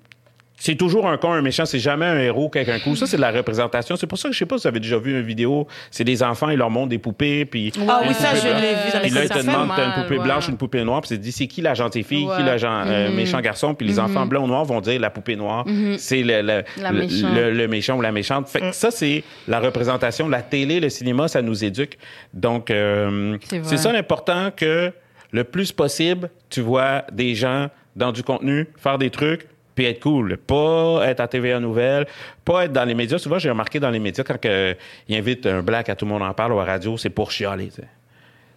[0.67, 2.97] c'est toujours un con, un méchant, c'est jamais un héros quelqu'un coup.
[2.97, 3.97] Ça, c'est de la représentation.
[3.97, 6.05] C'est pour ça que je sais pas si vous avez déjà vu une vidéo, c'est
[6.05, 9.01] des enfants, ils leur montrent des poupées, puis Ah oui, ça, je l'ai vu.
[9.03, 11.33] Puis là, ils te demandent, t'as une poupée blanche, une poupée noire, puis c'est dit,
[11.33, 13.15] c'est qui la gentille fille, qui le euh, Mhm.
[13.15, 15.67] méchant garçon, puis les enfants blancs ou noirs vont dire la poupée noire,
[15.99, 18.49] c'est le, le, le- méchant ou la méchante.
[18.49, 20.29] Fait que ça, c'est la représentation.
[20.31, 21.99] La télé, le cinéma, ça nous éduque.
[22.33, 24.93] Donc, euh, c'est ça l'important que
[25.31, 30.01] le plus possible, tu vois des gens dans du contenu faire des trucs puis être
[30.01, 30.37] cool.
[30.37, 32.07] Pas être à TVA Nouvelle,
[32.45, 33.19] pas être dans les médias.
[33.19, 36.23] Souvent, j'ai remarqué dans les médias, quand ils invitent un black à tout le monde
[36.23, 37.71] en parle ou à la radio, c'est pour chialer.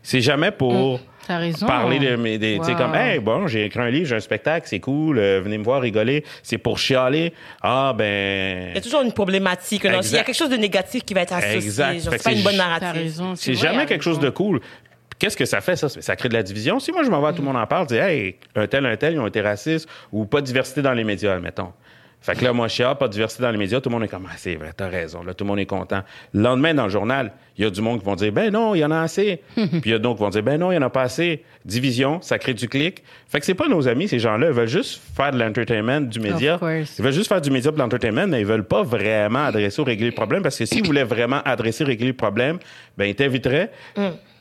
[0.03, 1.65] C'est jamais pour T'as raison.
[1.65, 2.77] parler de mes des, tu sais Wow.
[2.77, 5.63] comme hey bon j'ai écrit un livre j'ai un spectacle c'est cool euh, venez me
[5.65, 9.81] voir rigoler c'est pour chialer ah ben Il y a toujours une problématique.
[9.83, 11.57] Il y a quelque chose de négatif qui va être associé.
[11.57, 11.99] Exact.
[11.99, 13.01] Genre, Fait C'est pas une bonne T'as narrative.
[13.01, 13.35] raison.
[13.35, 14.61] c'est vrai, jamais quelque chose de cool
[15.19, 15.89] Qu'est-ce que ça fait, ça?
[15.89, 16.79] Ça crée de la division.
[16.79, 18.95] Si moi, je m'en vais, tout le monde en parle, dis, hey, un tel, un
[18.97, 21.73] tel, ils ont été racistes ou pas de diversité dans les médias, mettons.
[22.19, 23.79] Fait que là, moi, je suis, pas de diversité dans les médias.
[23.79, 25.23] Tout le monde est comme, ah, c'est vrai, t'as raison.
[25.23, 26.01] Là, tout le monde est content.
[26.33, 28.75] Le lendemain, dans le journal, il y a du monde qui vont dire, ben non,
[28.75, 29.41] il y en a assez.
[29.55, 31.03] Puis il y a d'autres qui vont dire, ben non, il y en a pas
[31.03, 31.43] assez.
[31.63, 33.03] Division, ça crée du clic.
[33.29, 34.47] Fait que c'est pas nos amis, ces gens-là.
[34.47, 36.59] Ils veulent juste faire de l'entertainment, du média.
[36.61, 39.85] Ils veulent juste faire du média pour l'entertainment, mais ils veulent pas vraiment adresser ou
[39.85, 40.41] régler le problème.
[40.41, 42.57] Parce que s'ils voulaient vraiment adresser, régler le problème,
[42.97, 43.71] ben, ils t'inviteraient.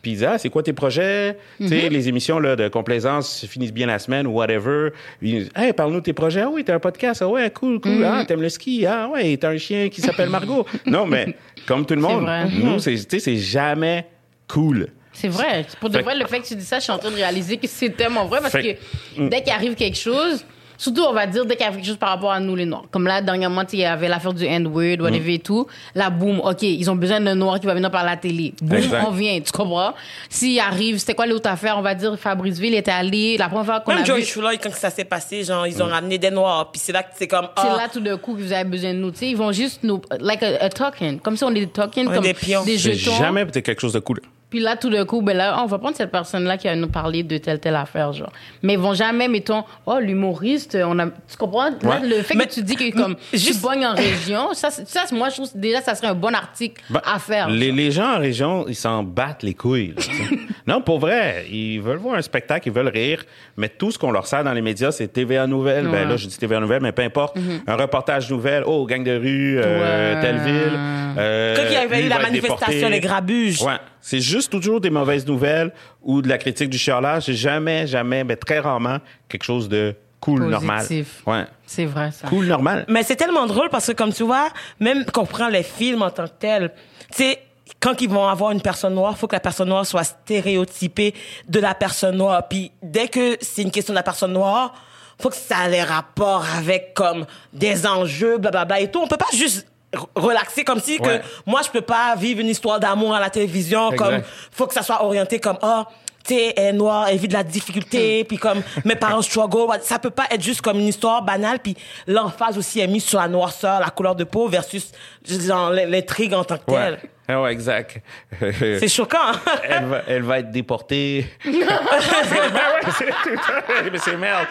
[0.02, 1.36] Puis ils ah, c'est quoi tes projets?
[1.58, 4.90] Tu sais, les émissions là, de complaisance finissent bien la semaine ou whatever.
[5.20, 6.42] Ils disent, hey, parle-nous de tes projets.
[6.42, 7.22] Ah oui, t'as un podcast.
[7.22, 8.04] Ah ouais, cool, cool.
[8.04, 8.86] Ah, t'aimes le ski.
[8.86, 10.66] Ah ouais, t'as un chien qui s'appelle Margot.
[10.86, 14.06] non, mais comme tout le monde, nous, c'est, tu sais, c'est jamais
[14.48, 14.88] cool.
[15.12, 15.64] C'est vrai.
[15.80, 17.16] Pour de Fait vrai, le fait que tu dis ça, je suis en train de
[17.16, 18.78] réaliser que c'est tellement vrai parce Fait
[19.16, 20.44] que dès qu'il arrive quelque chose,
[20.78, 22.84] surtout, on va dire, dès qu'il arrive quelque chose par rapport à nous, les Noirs.
[22.90, 25.66] Comme là, dernièrement, il y avait l'affaire du N-word, whatever et tout.
[25.94, 28.54] Là, boum, OK, ils ont besoin d'un Noir qui va venir par la télé.
[28.60, 29.94] Boum, on vient, tu comprends?
[30.28, 31.76] S'il arrive, c'était quoi l'autre affaire?
[31.78, 34.06] On va dire, Fabriceville était allé, la première fois qu'on a Même vu...
[34.06, 36.70] George Floyd, quand ça s'est passé, genre, ils ont ramené des Noirs.
[36.70, 38.68] Puis c'est là que c'est comme, C'est ah, là tout d'un coup que vous avez
[38.68, 39.10] besoin de nous.
[39.10, 40.00] Tu sais, ils vont juste nous.
[40.20, 41.20] Like a, a token.
[41.20, 42.64] Comme si on est des tokens, On est comme des pions.
[42.64, 43.16] des jetons.
[43.18, 44.20] jamais peut-être quelque chose de cool.
[44.48, 46.86] Puis là, tout d'un coup, ben là, on va prendre cette personne-là qui va nous
[46.88, 48.30] parler de telle, telle affaire, genre.
[48.62, 51.64] Mais ils vont jamais, mettons, oh, l'humoriste, on a, tu comprends?
[51.70, 52.08] Là, Ouais.
[52.08, 55.30] le fait Mais- que tu dis que, comme, juste- tu en région, ça, ça, moi,
[55.30, 57.48] je trouve que déjà, ça serait un bon article Ben, à faire.
[57.50, 59.94] Les, les gens en région, ils s'en battent les couilles.
[59.96, 60.02] là,
[60.66, 63.24] non, pour vrai, ils veulent voir un spectacle, ils veulent rire,
[63.56, 65.86] mais tout ce qu'on leur sert dans les médias, c'est TVA Nouvelles.
[65.86, 65.92] Ouais.
[65.92, 67.36] Ben là, je dis TVA Nouvelles, mais peu importe.
[67.66, 70.20] Un reportage nouvelle, oh, gang de rue, euh, Ouais.
[70.20, 70.78] telle ville.
[71.16, 72.88] Euh, quand il y avait eu la manifestation, déporté.
[72.88, 73.62] les grabuges.
[73.62, 73.78] Ouais.
[74.00, 77.24] C'est juste toujours des mauvaises nouvelles ou de la critique du chialage.
[77.24, 78.98] C'est jamais, jamais, mais très rarement
[79.28, 80.78] quelque chose de cool, normal.
[80.78, 81.22] Positif.
[81.26, 81.44] Ouais.
[81.66, 82.28] C'est vrai, ça.
[82.28, 82.84] Cool, normal.
[82.88, 84.48] Mais c'est tellement drôle parce que, comme tu vois,
[84.80, 86.72] même qu'on prend les films en tant que tels,
[87.10, 87.38] tu sais,
[87.80, 91.14] quand ils vont avoir une personne noire, faut que la personne noire soit stéréotypée
[91.48, 92.46] de la personne noire.
[92.48, 94.74] Puis dès que c'est une question de la personne noire,
[95.20, 99.00] faut que ça ait les rapports avec comme des enjeux, blablabla et tout.
[99.00, 101.20] On peut pas juste r- relaxer comme si Ouais.
[101.20, 104.04] que moi je peux pas vivre une histoire d'amour à la télévision Exact.
[104.04, 105.82] comme faut que ça soit orienté comme oh
[106.26, 108.26] tu est noire elle vit de la difficulté Hmm.
[108.26, 111.76] puis comme mes parents struggle ça peut pas être juste comme une histoire banale puis
[112.08, 114.90] l'emphase aussi est mise sur la noirceur la couleur de peau versus
[115.28, 116.98] genre l- l'intrigue en tant que telle Ouais.
[117.28, 118.00] Ah ouais, exact.
[118.40, 119.40] c'est choquant hein?
[119.68, 121.26] elle, va, elle va être déportée.
[121.44, 123.62] Ben ouais, c'est tout ça.
[123.90, 124.46] Mais c'est merde.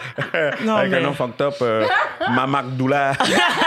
[0.62, 1.86] Non, Avec mais- un nom fucked up, euh,
[2.30, 3.12] Mama Doula.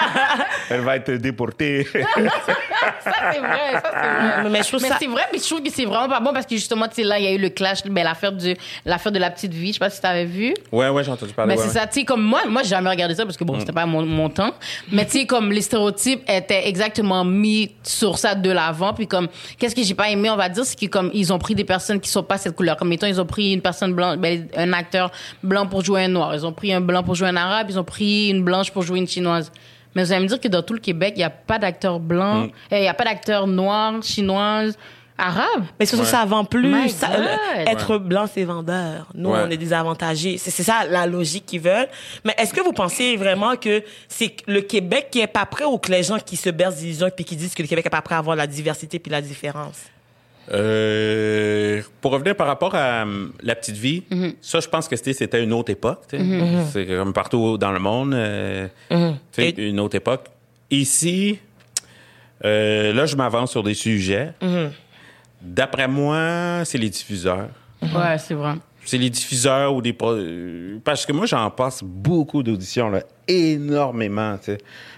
[0.69, 1.87] elle va être déportée.
[1.91, 4.49] Ça, c'est vrai, ça, c'est vrai.
[4.49, 6.45] Mais je trouve ça- c'est vrai, mais je trouve que c'est vraiment pas bon parce
[6.45, 9.11] que justement, tu sais, là, il y a eu le clash, ben, l'affaire du, l'affaire
[9.11, 9.69] de la petite vie.
[9.69, 10.53] Je sais pas si t'avais vu.
[10.71, 11.55] ouais, ouais, j'ai entendu parler.
[11.55, 13.43] Mais ouais, c'est ça, tu sais, comme moi, moi, j'ai jamais regardé ça parce que
[13.43, 13.47] Mm.
[13.47, 14.53] bon, c'était pas mon, mon temps.
[14.91, 18.93] Mais tu sais, comme les stéréotypes étaient exactement mis sur ça de l'avant.
[18.93, 21.39] Puis comme, qu'est-ce que j'ai pas aimé, on va dire, c'est que comme, ils ont
[21.39, 22.77] pris des personnes qui sont pas cette couleur.
[22.77, 25.11] Comme, mettons, ils ont pris une personne blanche, ben, un acteur
[25.43, 26.33] blanc pour jouer un noir.
[26.35, 27.67] Ils ont pris un blanc pour jouer un arabe.
[27.69, 29.51] Ils ont pris une blanche pour jouer une chinoise.
[29.95, 31.99] Mais vous allez me dire que dans tout le Québec, il y a pas d'acteur
[31.99, 32.49] blanc, Mm.
[32.71, 34.77] eh, il y a pas d'acteur noir, chinoise,
[35.19, 35.63] arabe?
[35.79, 36.09] mais surtout Ouais.
[36.09, 39.41] ça vend plus Ça- euh, être blanc c'est vendeur nous Ouais.
[39.45, 41.87] on est désavantagés c'est c'est ça la logique qu'ils veulent
[42.25, 45.77] mais est-ce que vous pensez vraiment que c'est le Québec qui est pas prêt ou
[45.77, 48.01] que les gens qui se bercent d'illusions puis qui disent que le Québec est pas
[48.01, 49.77] prêt à avoir la diversité puis la différence?
[50.51, 54.33] Euh, pour revenir par rapport à hum, la petite vie, Mhm.
[54.41, 56.01] ça, je pense que c'était c'était une autre époque.
[56.09, 56.23] tu sais.
[56.73, 59.17] C'est comme partout dans le monde, euh, Mhm.
[59.37, 60.25] Et- une autre époque.
[60.71, 61.39] Ici,
[62.45, 64.33] euh, là, je m'avance sur des sujets.
[65.41, 67.49] D'après moi, c'est les diffuseurs.
[67.81, 68.53] Ouais, c'est vrai.
[68.85, 69.93] C'est les diffuseurs ou des...
[69.93, 74.57] pro- euh, Parce que moi, j'en passe beaucoup d'auditions, là, énormément, tu sais.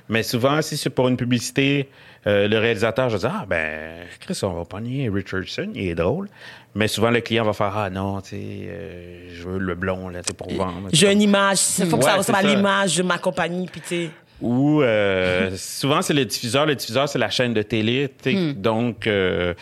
[0.09, 1.89] Mais souvent, si c'est pour une publicité,
[2.27, 6.27] euh, le réalisateur, je dis, ah, ben, Chris, on va pogner Richardson, il est drôle.
[6.75, 10.09] Mais souvent, le client va faire, ah, non, tu sais, euh, je veux le blond,
[10.09, 10.89] là, tu sais, pour vendre.
[10.91, 13.87] j'ai une image il faut que ça ressemble à l'image de ma compagnie puis tu
[13.87, 14.09] sais
[14.41, 16.65] Ou euh, souvent c'est le diffuseur.
[16.65, 19.53] Le diffuseur c'est la chaîne de télé, tu sais, donc euh,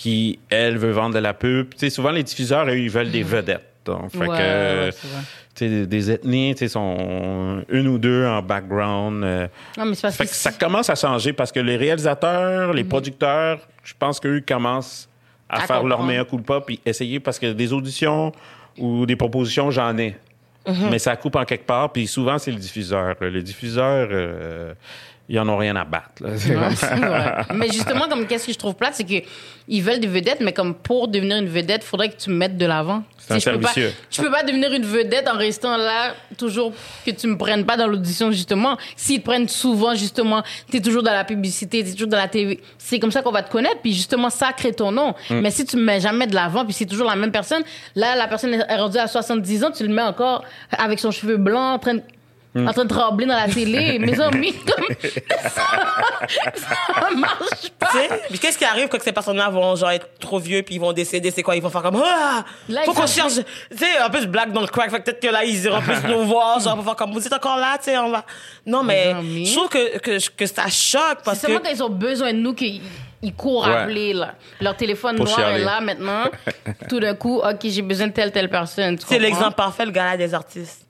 [0.00, 1.72] qui elle veut vendre de la pub.
[1.74, 3.66] Tu sais, souvent les diffuseurs eux, ils veulent des vedettes.
[3.84, 4.90] Donc, fait Ouais, que ouais,
[5.56, 9.22] des, des ethnies, tu sais, sont une ou deux en background.
[9.22, 9.46] euh.
[9.76, 13.92] Non, mais fait que ça commence à changer parce que les réalisateurs, les producteurs, je
[13.98, 15.06] pense qu'eux commencent
[15.50, 18.32] à, À faire leur meilleur coup de pas puis essayer parce que des auditions
[18.78, 20.16] ou des propositions, j'en ai.
[20.66, 23.16] Mais ça coupe en quelque part, puis souvent, c'est le diffuseur.
[23.20, 24.72] Le diffuseur, euh,
[25.30, 26.22] ils en ont rien à battre.
[26.22, 26.30] là.
[26.36, 29.24] C'est Ouais, mais justement, comme qu'est-ce que je trouve plate, c'est que
[29.68, 32.56] ils veulent des vedettes, mais comme pour devenir une vedette, faudrait que tu me mettes
[32.56, 33.04] de l'avant.
[33.16, 33.72] C'est un je peux pas,
[34.10, 36.72] je peux pas devenir une vedette en restant là toujours
[37.06, 38.76] que tu me prennes pas dans l'audition justement.
[38.96, 42.60] S'ils te prennent souvent justement, t'es toujours dans la publicité, t'es toujours dans la TV.
[42.76, 45.14] C'est comme ça qu'on va te connaître, puis justement ça crée ton nom.
[45.30, 45.40] Mm.
[45.42, 47.62] Mais si tu me mets jamais de l'avant, puis c'est toujours la même personne,
[47.94, 50.44] là la personne est rendue à 70 ans, tu le mets encore
[50.76, 52.02] avec son cheveu blanc, en train de
[52.52, 52.66] Mm.
[52.68, 53.98] en train de trembler dans la télé.
[54.00, 54.86] Mes amis, comme
[55.50, 55.62] ça,
[56.54, 57.86] ça marche pas.
[57.92, 60.74] Tu sais, puis qu'est-ce qui arrive quand ces personnes-là vont genre être trop vieux puis
[60.76, 63.34] ils vont décéder, c'est quoi ils vont faire comme ah Là, faut qu'on cherche,
[63.70, 66.02] tu sais un peu je blague dans le crack, peut-être que là ils iront plus
[66.08, 68.24] nous voir, genre pour faire comme vous êtes encore là, tu sais on va.
[68.66, 71.88] Non mais je trouve que que que ça choque parce C'est seulement quand ils ont
[71.90, 72.80] besoin de nous qu'ils
[73.22, 73.76] ils courent Ouais.
[73.76, 74.34] appeler, là.
[74.62, 75.60] Leur téléphone Pour noir chialer.
[75.60, 76.24] est là maintenant.
[76.88, 78.96] Tout d'un coup, OK, j'ai besoin de telle, telle personne.
[79.06, 80.86] c'est l'exemple parfait le gala des artistes.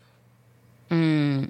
[0.91, 1.45] Hmm.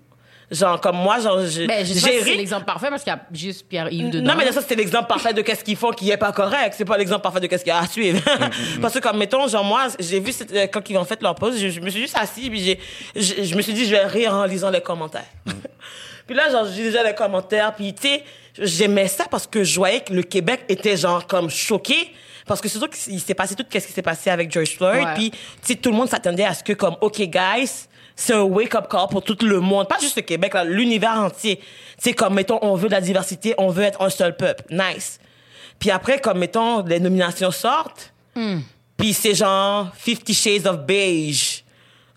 [0.50, 3.04] Genre comme moi genre je- Ben, je sais pas j'ai si c'est l'exemple parfait parce
[3.04, 4.32] qu'il y a juste Pierre-Yves dedans.
[4.32, 6.74] Non, mais ça, c'était l'exemple parfait de qu'est-ce qu'ils font qui est pas correct.
[6.76, 8.20] C'est pas l'exemple parfait de qu'est-ce qu'il y a à suivre.
[8.82, 11.36] Parce que, comme, mettons, genre, moi, j'ai vu, cette- euh, quand ils ont fait leur
[11.36, 12.80] pause, je, je me suis juste assis, puis j'ai,
[13.14, 15.22] je, je me suis dit, je vais rire en lisant les commentaires.
[16.26, 18.24] puis là, genre, j'ai déjà les commentaires, puis, tu sais,
[18.58, 22.10] j'aimais ça parce que je voyais que le Québec était, genre, comme choqué.
[22.46, 25.14] Parce que surtout qu'il s'est passé tout ce qui s'est passé avec George Floyd, Ouais.
[25.14, 27.86] puis, tu sais, tout le monde s'attendait à ce que, comme, OK, guys,
[28.20, 29.88] c'est un wake-up call pour tout le monde.
[29.88, 31.58] Pas juste le Québec, l'univers entier.
[31.96, 34.64] C'est comme, mettons, on veut de la diversité, on veut être un seul peuple.
[34.70, 35.18] Nice.
[35.78, 38.12] Puis après, comme, mettons, les nominations sortent,
[38.98, 41.59] puis c'est genre Fifty Shades of Beige.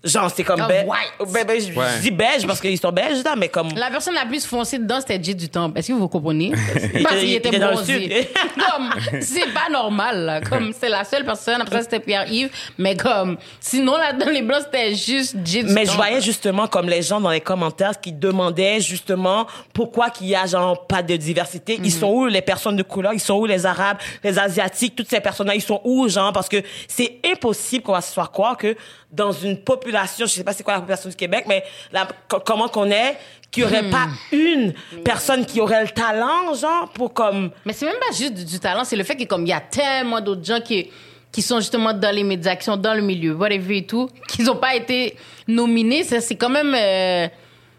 [0.04, 0.60] Genre, c'est comme...
[0.60, 1.13] Of be- white.
[1.32, 2.00] be- be- je Ouais.
[2.02, 3.70] dis beige parce qu'ils sont belges, là, mais comme...
[3.76, 5.80] La personne la plus foncée dedans, c'était Jay du Temple.
[5.80, 6.52] Est-ce que vous comprenez?
[6.94, 8.30] Il Parce était- qu'il il était était dans le bronzé.
[8.56, 10.42] comme, c'est pas normal, là.
[10.42, 11.62] Comme, c'est la seule personne.
[11.62, 12.50] Après ça, c'était Pierre-Yves.
[12.78, 15.98] Mais comme, sinon, là, dans les blancs, c'était juste Jay du Mais je Temple.
[15.98, 20.46] voyais justement comme les gens dans les commentaires qui demandaient justement pourquoi qu'il y a
[20.46, 21.78] genre pas de diversité.
[21.78, 21.86] Mhm.
[21.86, 23.13] Ils sont où les personnes de couleur?
[23.13, 25.56] Ils sont où les Arabes, les Asiatiques, toutes ces personnes-là?
[25.56, 26.34] Ils sont où, genre?
[26.34, 28.76] Parce que c'est impossible qu'on va se faire croire que
[29.13, 32.08] dans une population, je sais pas c'est quoi la population du Québec, mais la,
[32.45, 33.17] comment qu'on est,
[33.52, 34.36] qu'il y aurait pas Hmm.
[34.36, 34.73] une
[35.06, 37.52] personne qui aurait le talent, genre, pour comme...
[37.65, 39.54] Mais c'est même pas juste du, du talent, c'est le fait que comme il y
[39.54, 40.89] a tellement d'autres gens qui
[41.32, 44.43] qui sont justement dans les médias, qui sont dans le milieu, whatever et tout, qui
[44.43, 45.15] n'ont pas été
[45.47, 47.28] nominés, ça c'est quand même euh,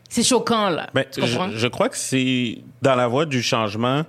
[0.09, 0.89] c'est choquant là.
[0.93, 1.51] Ben, tu comprends?
[1.51, 4.03] je, je crois que c'est dans la voie du changement,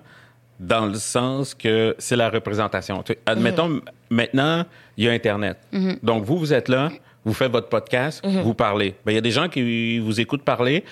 [0.59, 3.03] dans le sens que c'est la représentation.
[3.03, 3.75] Tu sais, Admettons, Mhm.
[3.75, 4.63] m- maintenant,
[4.97, 5.57] il y a Internet.
[6.01, 6.89] Donc, vous, vous êtes là,
[7.25, 8.41] vous faites votre podcast, Mhm.
[8.41, 8.95] vous parlez.
[9.05, 10.83] Ben, il y a des gens qui vous écoutent parler.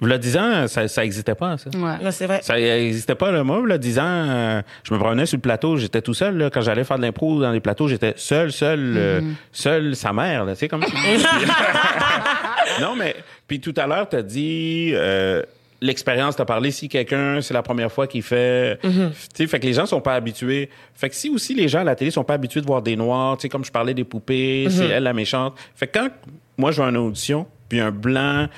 [0.00, 1.70] Vous le disant, ça n'existait pas, ça.
[1.76, 1.96] Ouais.
[2.00, 2.38] Non, c'est vrai.
[2.42, 6.02] Ça n'existait pas, le mot, là, disant, euh, je me promenais sur le plateau, j'étais
[6.02, 9.20] tout seul, là, quand j'allais faire de l'impro dans les plateaux, j'étais seul, seul, euh,
[9.50, 10.84] seul, sa mère, là, tu sais, comme
[12.80, 13.16] Non, mais,
[13.48, 15.42] puis tout à l'heure, t'as dit, euh,
[15.80, 18.90] l'expérience, t'as parlé, si quelqu'un, c'est la première fois qu'il fait, tu
[19.34, 20.70] sais, fait que les gens sont pas habitués.
[20.94, 22.96] Fait que si aussi les gens à la télé sont pas habitués de voir des
[22.96, 25.54] noirs, tu sais, comme je parlais des poupées, c'est elle la méchante.
[25.74, 26.08] Fait que quand
[26.56, 28.48] moi, je vais à une audition, puis un blanc,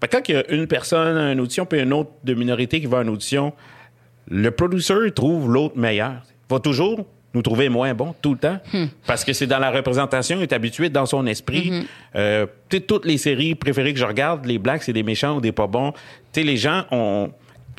[0.00, 2.34] fait que quand il y a une personne à une audition, puis une autre de
[2.34, 3.52] minorité qui va à une audition,
[4.28, 6.22] le producer il trouve l'autre meilleur.
[6.50, 8.58] Il va toujours nous trouver moins bon tout le temps
[9.06, 11.86] parce que c'est dans la représentation, il est habitué dans son esprit.
[12.14, 15.52] Sais, toutes les séries préférées que je regarde, les blacks, c'est des méchants ou des
[15.52, 15.92] pas bons.
[16.32, 17.30] Tu les gens ont...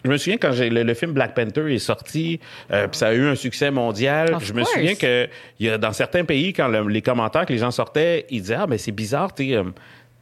[0.06, 2.40] Je me souviens quand j'ai- le, le film Black Panther est sorti,
[2.72, 4.34] euh, puis ça a eu un succès mondial.
[4.34, 4.72] Of je me course.
[4.74, 5.28] souviens que
[5.60, 8.40] il y a dans certains pays, quand le- les commentaires que les gens sortaient, ils
[8.42, 9.64] disaient ah ben c'est bizarre, tu euh,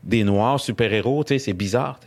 [0.03, 1.99] des noirs super héros, tu sais, c'est bizarre.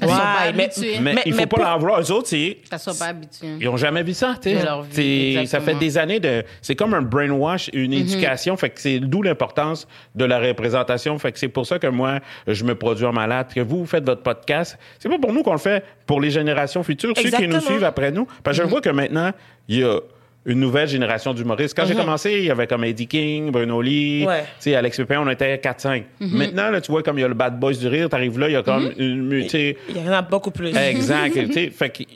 [0.00, 0.98] Ils sont pas mais- habitués.
[1.00, 2.00] Mais, Mais- il faut mais pas pour- leur vouloir.
[2.00, 3.56] Eux autres, c'est Ils sont pas habitués.
[3.60, 4.50] ils ont jamais vu ça, tu
[4.90, 5.46] sais.
[5.46, 6.44] Ça fait des années de.
[6.60, 7.98] C'est comme un brainwash, une Mhm.
[8.00, 8.56] éducation.
[8.56, 11.18] Fait que c'est d'où l'importance de la représentation.
[11.18, 13.46] Fait que c'est pour ça que moi, je me produis en malade.
[13.54, 14.78] Que vous, vous faites votre podcast.
[14.98, 17.84] C'est pas pour nous qu'on le fait, pour les générations futures, ceux qui nous suivent
[17.84, 18.26] après nous.
[18.42, 18.68] Parce que Mhm.
[18.68, 19.30] je vois que maintenant,
[19.68, 19.98] il y a
[20.46, 21.76] une nouvelle génération d'humoristes.
[21.76, 24.42] Quand j'ai commencé, il y avait comme Eddie King, Bruno Lee, Ouais.
[24.42, 26.04] tu sais, Alex Pépin, on était 4-5.
[26.20, 26.38] Mhm.
[26.38, 28.48] Maintenant, là, tu vois, comme il y a le Bad Boys du rire, t'arrives là,
[28.48, 30.74] il y a comme une, tu sais, Il y en a beaucoup plus.
[30.76, 31.32] Exact.
[31.46, 32.06] tu sais, fait qu'il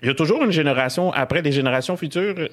[0.00, 2.46] il y a toujours une génération, après les générations futures, euh,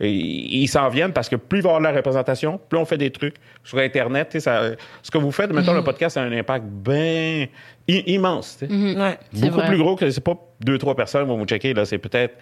[0.00, 2.84] ils s'en viennent parce que plus il va y avoir de la représentation, plus on
[2.84, 4.28] fait des trucs sur Internet.
[4.30, 4.62] tu sais, Ça,
[5.02, 7.46] ce que vous faites, mettons, le podcast a un impact bien
[7.86, 8.58] immense.
[8.58, 8.98] tu sais.
[8.98, 9.18] Ouais.
[9.34, 9.66] Beaucoup vrai.
[9.68, 11.74] plus gros que c'est pas deux, trois personnes qui vont vous checker.
[11.74, 12.34] Là, c'est peut-être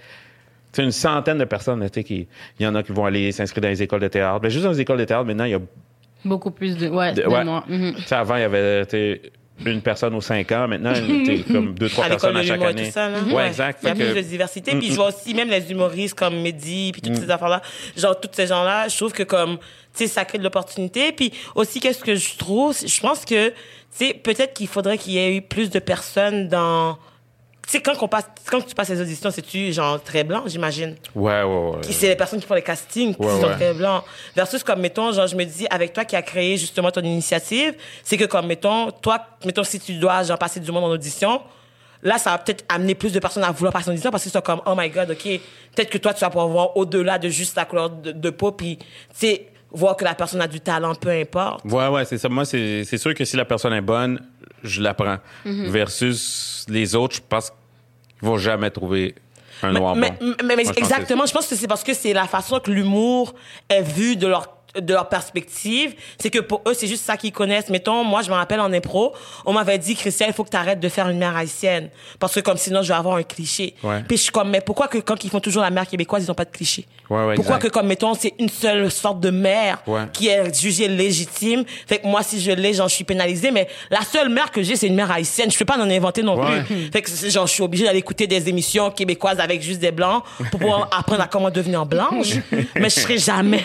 [0.76, 1.80] sais, une centaine de personnes.
[1.80, 2.26] là, tu sais, qui,
[2.58, 4.40] il y en a qui vont aller s'inscrire dans les écoles de théâtre.
[4.42, 5.60] Mais juste dans les écoles de théâtre, maintenant, il y a
[6.24, 7.44] Beaucoup plus de ouais, de- de ouais.
[7.44, 7.64] noirs.
[7.68, 7.94] Mhm.
[7.96, 9.22] Tu sais, avant, il y avait tu sais,
[9.64, 10.66] une personne aux cinq ans.
[10.66, 10.92] Maintenant,
[11.24, 12.86] sais, comme deux, trois à personnes à chaque et année.
[12.86, 13.18] tout ça, là.
[13.32, 13.78] Ouais, exact.
[13.82, 14.72] Il y a plus que- Mm, de diversité.
[14.76, 17.62] Puis je vois aussi même les humoristes comme Mehdi, puis toutes ces affaires-là.
[17.96, 21.12] Genre, tous ces gens-là, je trouve que comme, tu sais, ça crée de l'opportunité.
[21.12, 23.54] Puis aussi, qu'est-ce que je trouve, je pense que, tu
[23.90, 26.98] sais, peut-être qu'il faudrait qu'il y ait eu plus de personnes dans
[27.72, 30.94] sais, quand, on passe, quand tu passes les auditions, c'est-tu genre très blanc, j'imagine?
[31.14, 31.78] Ouais, ouais, ouais.
[31.90, 33.54] C'est les personnes qui font les castings qui Ouais, sont ouais.
[33.54, 34.04] très blancs?
[34.34, 37.74] Versus, comme, mettons, genre, je me dis, avec toi qui a créé justement ton initiative,
[38.02, 41.42] c'est que, comme, mettons, toi, mettons, si tu dois, genre, passer du monde en audition,
[42.02, 44.32] là, ça va peut-être amener plus de personnes à vouloir passer en audition parce qu'ils
[44.32, 45.22] sont comme, oh my god, OK,
[45.74, 48.52] peut-être que toi, tu vas pouvoir voir au-delà de juste la couleur de, de peau,
[48.52, 51.64] puis, tu sais, voir que la personne a du talent, peu importe.
[51.64, 52.28] Ouais, ouais, c'est ça.
[52.28, 54.20] Moi, c'est c'est sûr que si la personne est bonne,
[54.66, 55.18] je la prends.
[55.44, 55.66] Mhm.
[55.68, 59.14] Versus les autres, je pense qu'ils vont jamais trouver
[59.62, 60.16] un Mais, noir mais, bon.
[60.20, 62.60] mais- mais Moi, je pense exactement, je pense que c'est parce que c'est la façon
[62.60, 63.34] que l'humour
[63.68, 67.32] est vu de leur de leur perspective, c'est que pour eux, c'est juste ça qu'ils
[67.32, 67.68] connaissent.
[67.68, 70.56] Mettons, moi, je me rappelle en impro, on m'avait dit, Christian, il faut que tu
[70.56, 71.90] arrêtes de faire une mère haïtienne.
[72.18, 73.74] Parce que comme sinon, je vais avoir un cliché.
[73.82, 74.02] Ouais.
[74.06, 76.28] Puis je suis comme, mais pourquoi que quand ils font toujours la mère québécoise, ils
[76.28, 76.86] n'ont pas de cliché?
[77.08, 77.70] Ouais, ouais, pourquoi exact.
[77.70, 81.64] que comme, mettons, c'est une seule sorte de mère qui est jugée légitime?
[81.86, 83.50] Fait que moi, si je l'ai, genre, je suis pénalisée.
[83.50, 85.50] Mais la seule mère que j'ai, c'est une mère haïtienne.
[85.50, 86.90] Je peux pas en inventer non plus.
[86.92, 90.22] Fait que genre, je suis obligée d'aller écouter des émissions québécoises avec juste des blancs
[90.50, 92.34] pour pouvoir apprendre à comment devenir blanche.
[92.74, 93.64] Mais je serais jamais,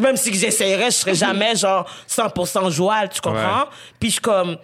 [0.00, 3.60] même si j'essayerais, je serais jamais genre 100% joual, tu comprends?
[3.62, 3.68] Ouais.
[3.98, 4.56] Puis je suis comme,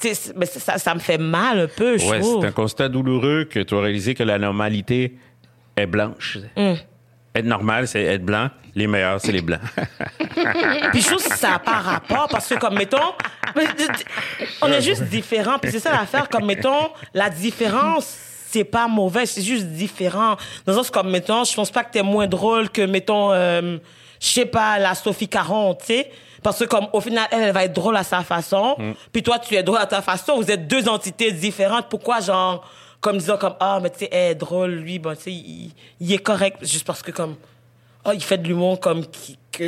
[0.00, 2.42] tu sais, c'est- mais ça, ça me fait mal un peu, je Ouais, trouve.
[2.42, 5.16] c'est un constat douloureux que tu as réalisé que la normalité
[5.76, 6.38] est blanche.
[6.56, 6.72] Mm.
[7.34, 8.48] Être normal, c'est être blanc.
[8.74, 9.60] Les meilleurs, c'est les blancs.
[10.92, 13.12] Puis je trouve que ça n'a pas rapport parce que, comme mettons,
[14.62, 15.58] on est juste différents.
[15.58, 18.16] Puis c'est ça l'affaire, comme mettons, la différence,
[18.48, 20.36] c'est pas mauvais, c'est juste différent.
[20.66, 23.78] Dans le sens, comme mettons, je pense pas que t'es moins drôle que, mettons, euh,
[24.20, 26.10] je sais pas, la Sophie Caron, tu sais.
[26.42, 28.76] Parce que comme au final, elle, elle va être drôle à sa façon,
[29.12, 30.36] puis toi, tu es drôle à ta façon.
[30.36, 31.88] Vous êtes deux entités différentes.
[31.90, 32.66] Pourquoi, genre,
[33.00, 35.72] comme disant comme, ah, mais tu sais, elle est drôle, lui, bon, tu sais, il,
[36.00, 37.36] il est correct, juste parce que comme,
[38.06, 39.64] oh, il fait de l'humour comme qui, que,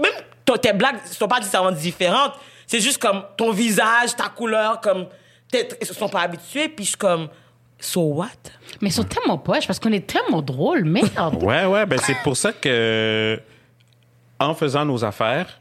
[0.00, 0.12] même
[0.44, 2.32] ton- tes blagues sont pas nécessairement différentes.
[2.66, 5.06] C'est juste comme ton visage, ta couleur, comme
[5.50, 7.28] t'es- ils se sont pas habitués, puis je suis comme
[7.80, 8.26] so what?
[8.80, 11.42] Mais ils sont tellement poches parce qu'on est tellement drôles, merde.
[11.42, 13.40] ouais, ouais, ben c'est pour ça que
[14.40, 15.60] en faisant nos affaires,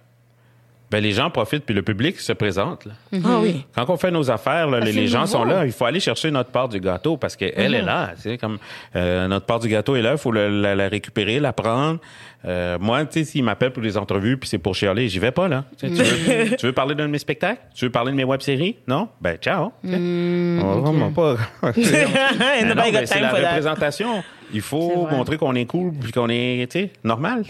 [0.90, 2.86] ben les gens profitent puis le public se présente.
[2.86, 2.94] là.
[3.26, 3.66] Ah oui.
[3.76, 5.66] Quand on fait nos affaires, là, Ah, les, gens sont là.
[5.66, 8.12] Il faut aller chercher notre part du gâteau parce qu'elle est là.
[8.16, 8.58] Tu sais, comme
[8.96, 12.00] euh, notre part du gâteau est là, il faut le- la, la récupérer, la prendre.
[12.46, 15.32] Euh, moi, tu sais, s'ils m'appellent pour des entrevues puis c'est pour chialer, j'y vais
[15.32, 15.66] pas là.
[15.78, 17.60] Tu, sais, tu veux, tu veux parler d'un de mes spectacles?
[17.76, 18.78] Tu veux parler de mes web-séries?
[18.88, 19.10] Non?
[19.20, 19.74] Ben ciao.
[19.84, 21.36] on vraiment pas.
[21.74, 24.24] Ben ben, c'est la représentation.
[24.54, 27.44] Il faut montrer qu'on est cool puis qu'on est, tu sais, normal.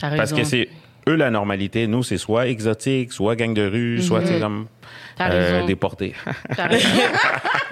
[0.00, 0.36] T'as Parce raison.
[0.36, 0.68] que c'est
[1.08, 1.86] eux la normalité.
[1.86, 4.66] Nous, c'est soit exotique, soit gang de rue, soit tu sais, comme
[5.20, 6.14] euh, déporté.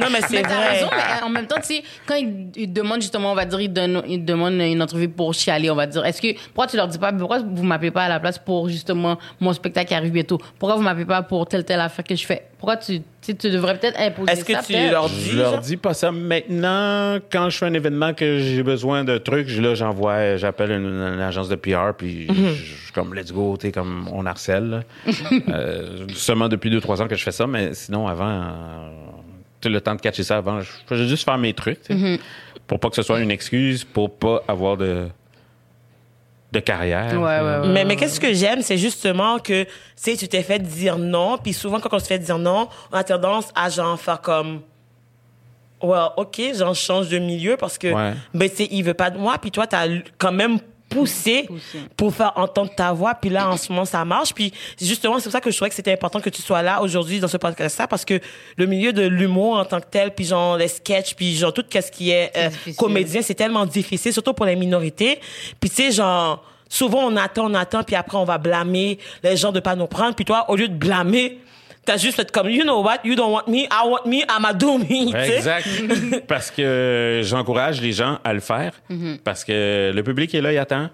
[0.01, 0.69] Non, mais c'est Mais t'as vrai.
[0.71, 3.61] raison, mais en même temps, tu sais, quand ils, ils demandent justement, on va dire,
[3.61, 6.77] ils, donnent- ils demandent une entrevue pour chialer, on va dire, est-ce que, pourquoi tu
[6.77, 9.95] leur dis pas, pourquoi vous m'appelez pas à la place pour justement mon spectacle qui
[9.95, 10.41] arrive bientôt?
[10.59, 12.43] Pourquoi vous m'appelez pas pour telle, telle affaire que je fais?
[12.59, 14.91] Pourquoi tu, tu sais, tu devrais peut-être imposer Est-ce que ça, tu peut-être?
[14.93, 15.31] leur dis?
[15.31, 17.19] Je leur dis pas ça maintenant.
[17.31, 20.87] Quand je fais un événement que j'ai besoin de trucs, je- là, j'envoie, j'appelle une,
[20.87, 22.49] une agence de PR, puis Mhm.
[22.51, 22.53] je
[22.85, 24.69] suis comme let's go, tu sais, comme on harcèle.
[24.71, 24.81] là.
[25.49, 28.89] Euh, seulement depuis deux trois ans que je fais ça, mais sinon avant, euh,
[29.61, 31.93] tu sais, le temps de catcher ça avant, je faisais juste faire mes trucs, tu
[31.93, 32.19] sais, Mhm.
[32.67, 35.07] pour pas que ce soit une excuse, pour pas avoir de
[36.55, 37.13] de carrière.
[37.13, 37.69] Ouais, ouais, ouais.
[37.73, 41.37] Mais, mais qu'est-ce que j'aime, c'est justement que, tu sais, tu t'es fait dire non,
[41.37, 44.61] puis souvent, quand on se fait dire non, on a tendance à, genre, faire comme,
[45.83, 48.15] well, OK, j'en change de milieu parce que, Ouais.
[48.33, 49.87] ben, tu sais, il veut pas de moi, puis toi, t'as
[50.19, 50.59] quand même
[50.95, 51.49] Poussé.
[51.97, 55.25] pour faire entendre ta voix, puis là, en ce moment, ça marche, puis justement, c'est
[55.25, 57.37] pour ça que je trouvais que c'était important que tu sois là aujourd'hui dans ce
[57.37, 58.21] podcast-là, parce que
[58.57, 61.65] le milieu de l'humour en tant que tel, puis genre, les sketchs, puis genre, tout
[61.71, 65.21] ce qui est euh, comédien, c'est tellement difficile, surtout pour les minorités.
[65.61, 69.37] Puis tu sais, genre, souvent on attend, on attend, puis après on va blâmer les
[69.37, 70.15] gens de pas nous prendre.
[70.15, 71.39] Puis toi, au lieu de blâmer,
[71.85, 74.53] t'as juste fait comme, you know what, you don't want me, I want me, I'ma
[74.53, 75.15] do me.
[75.15, 75.67] Exact.
[76.27, 78.73] parce que j'encourage les gens à le faire.
[79.23, 80.91] Parce que le public est là, il attend.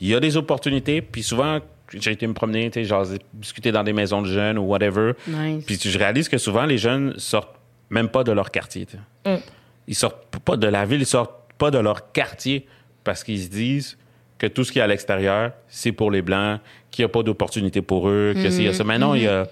[0.00, 1.02] Il y a des opportunités.
[1.02, 1.58] Puis souvent,
[1.92, 5.12] j'ai été me promener, tu sais, genre, discuter dans des maisons de jeunes ou whatever.
[5.26, 5.64] Nice.
[5.66, 7.56] Puis je réalise que souvent, les jeunes sortent
[7.90, 8.86] même pas de leur quartier.
[9.24, 9.40] sais.
[9.86, 12.66] Ils sortent pas de la ville, ils sortent pas de leur quartier
[13.04, 13.98] parce qu'ils se disent
[14.38, 17.22] que tout ce qui est à l'extérieur, c'est pour les Blancs, qu'il n'y a pas
[17.22, 18.84] d'opportunité pour eux, que a ça.
[18.84, 19.46] Mais non, il y a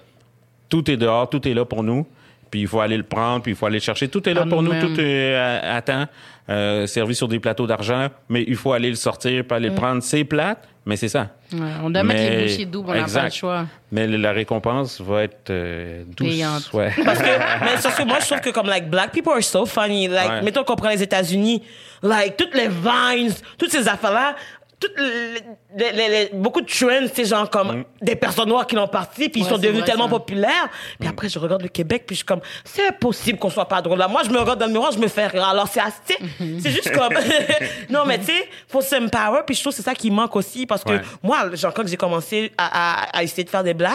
[0.69, 2.05] tout est dehors, tout est là pour nous.
[2.49, 4.07] Puis il faut aller le prendre, puis il faut aller le chercher.
[4.07, 6.05] Tout est là pour nous, tout est à, à temps,
[6.49, 9.75] euh, servi sur des plateaux d'argent, mais il faut aller le sortir, puis aller le
[9.75, 10.01] prendre.
[10.01, 11.27] C'est plate, mais c'est ça.
[11.51, 13.65] Ouais, on doit mettre les bouchées doubles, on n'a pas le choix.
[13.91, 16.25] Mais la récompense va être euh, douce.
[16.29, 16.69] Payante.
[16.71, 16.93] Ouais.
[17.03, 20.07] Parce que, mais surtout, moi, je trouve que comme, like, black people are so funny.
[20.07, 20.41] Like, Ouais.
[20.43, 21.61] mettons qu'on prend les États-Unis,
[22.01, 24.37] like, toutes les vines, toutes ces affaires-là,
[24.79, 28.87] toutes les, les- les- beaucoup de trends, c'est genre comme des personnes noires qui l'ont
[28.87, 30.09] parti, puis ils sont devenus vrai, tellement ça.
[30.11, 30.69] populaires.
[30.99, 33.81] Puis après, je regarde le Québec, puis je suis comme, c'est impossible qu'on soit pas
[33.81, 34.07] drôle là.
[34.07, 35.45] Moi, je me regarde dans le miroir, je me fais rire.
[35.47, 36.17] Alors, c'est assez,
[36.61, 37.13] c'est juste comme,
[37.89, 40.65] non, mais tu sais, faut s'empower, puis je trouve que c'est ça qui manque aussi,
[40.67, 41.01] parce que Ouais.
[41.23, 43.91] moi, genre, quand j'ai commencé à, à, à essayer de faire des blagues,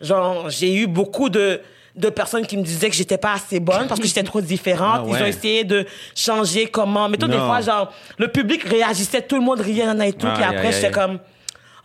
[0.00, 1.60] genre, j'ai eu beaucoup de,
[1.96, 5.02] de personnes qui me disaient que j'étais pas assez bonne parce que j'étais trop différente.
[5.06, 5.86] Ah Ils ont essayé de
[6.16, 7.08] changer comment.
[7.08, 7.46] Mettons, des Non.
[7.46, 10.26] fois, genre, le public réagissait, tout le monde riait, nan, nan, et tout.
[10.34, 11.20] Puis après, j'étais comme,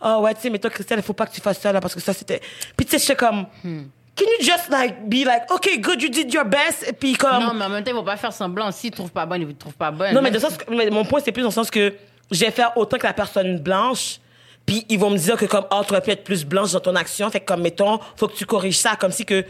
[0.02, 1.80] oh ouais, tu sais, mais toi, Christelle, il faut pas que tu fasses ça, là,
[1.80, 2.40] parce que ça, c'était.
[2.76, 3.82] Puis tu sais, j'étais comme, Hmm.
[4.16, 6.86] can you just, like, be like, okay, good, you did your best.
[6.88, 7.42] Et puis comme.
[7.44, 8.70] Non, mais en même temps, ils vont pas faire semblant.
[8.72, 10.12] S'ils trouvent pas bonne, ils ne trouvent pas bonne.
[10.12, 11.94] Non, mais, de sens que- mais mon point, c'est plus dans le sens que
[12.32, 14.18] je vais faire autant que la personne blanche,
[14.66, 16.80] puis ils vont me dire que comme, oh, tu aurais pu être plus blanche dans
[16.80, 19.44] ton action, fait que comme, mettons, faut que tu corriges ça, comme si que,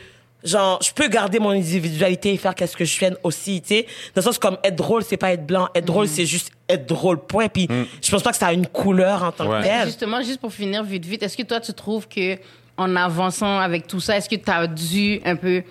[0.44, 3.82] genre, je peux garder mon individualité et faire qu'est-ce que je fais aussi, tu sais.
[4.14, 5.68] Dans le sens comme, être drôle, c'est pas être blanc.
[5.74, 7.48] Être drôle, c'est juste être drôle, point.
[7.48, 7.68] Puis
[8.02, 9.58] je pense pas que ça a une couleur en tant Ouais.
[9.60, 9.86] que telle.
[9.86, 12.36] Justement, juste pour finir vite, vite, est-ce que toi, tu trouves que
[12.76, 15.62] en avançant avec tout ça, est-ce que tu as dû un peu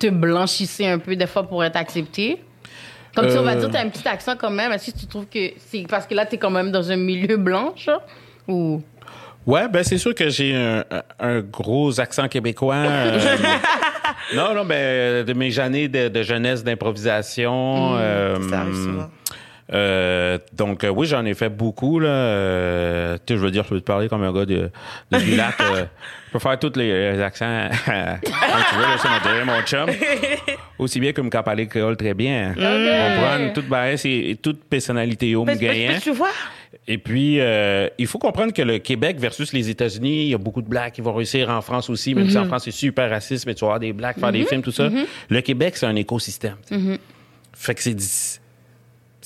[0.00, 2.42] te blanchisser un peu des fois pour être accepté?
[3.14, 3.60] Comme si on va Euh.
[3.60, 4.72] dire, tu as un petit accent quand même.
[4.72, 6.96] Est-ce que tu trouves que c'est parce que là, tu es quand même dans un
[6.96, 7.88] milieu blanche?
[8.48, 8.82] Ou?
[9.46, 10.84] Ouais, ben c'est sûr que j'ai un,
[11.20, 12.74] un gros accent québécois.
[12.74, 13.18] euh,
[14.34, 17.96] non, non, ben de mes années de, de jeunesse d'improvisation.
[17.96, 19.10] euh, Ça arrive souvent.
[19.72, 22.08] Euh, donc euh, oui, j'en ai fait beaucoup là.
[22.08, 24.70] Euh, tu sais, je veux dire, je peux te parler comme un gars de,
[25.10, 25.54] de du lac.
[25.58, 28.82] je peux faire tous les, les accents quand tu veux.
[28.82, 29.90] Là, c'est mon, mon chum.
[30.78, 32.54] Aussi bien que me parler créole très bien.
[32.56, 33.66] On prend toute
[34.04, 35.44] et toute personnalité au
[36.00, 36.28] tu vois,
[36.86, 37.40] Et puis,
[37.98, 40.92] il faut comprendre que le Québec versus les États-Unis, il y a beaucoup de blacks
[40.94, 43.60] qui vont réussir en France aussi, même si en France c'est super raciste, mais tu
[43.62, 44.88] vas avoir des blacks faire des films, tout ça.
[45.28, 46.56] Le Québec, c'est un écosystème.
[47.52, 47.94] Fait que c'est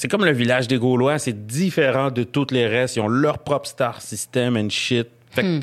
[0.01, 2.97] c'est comme le village des Gaulois, c'est différent de tous les restes.
[2.97, 5.09] Ils ont leur propre star system and shit.
[5.31, 5.61] Fait que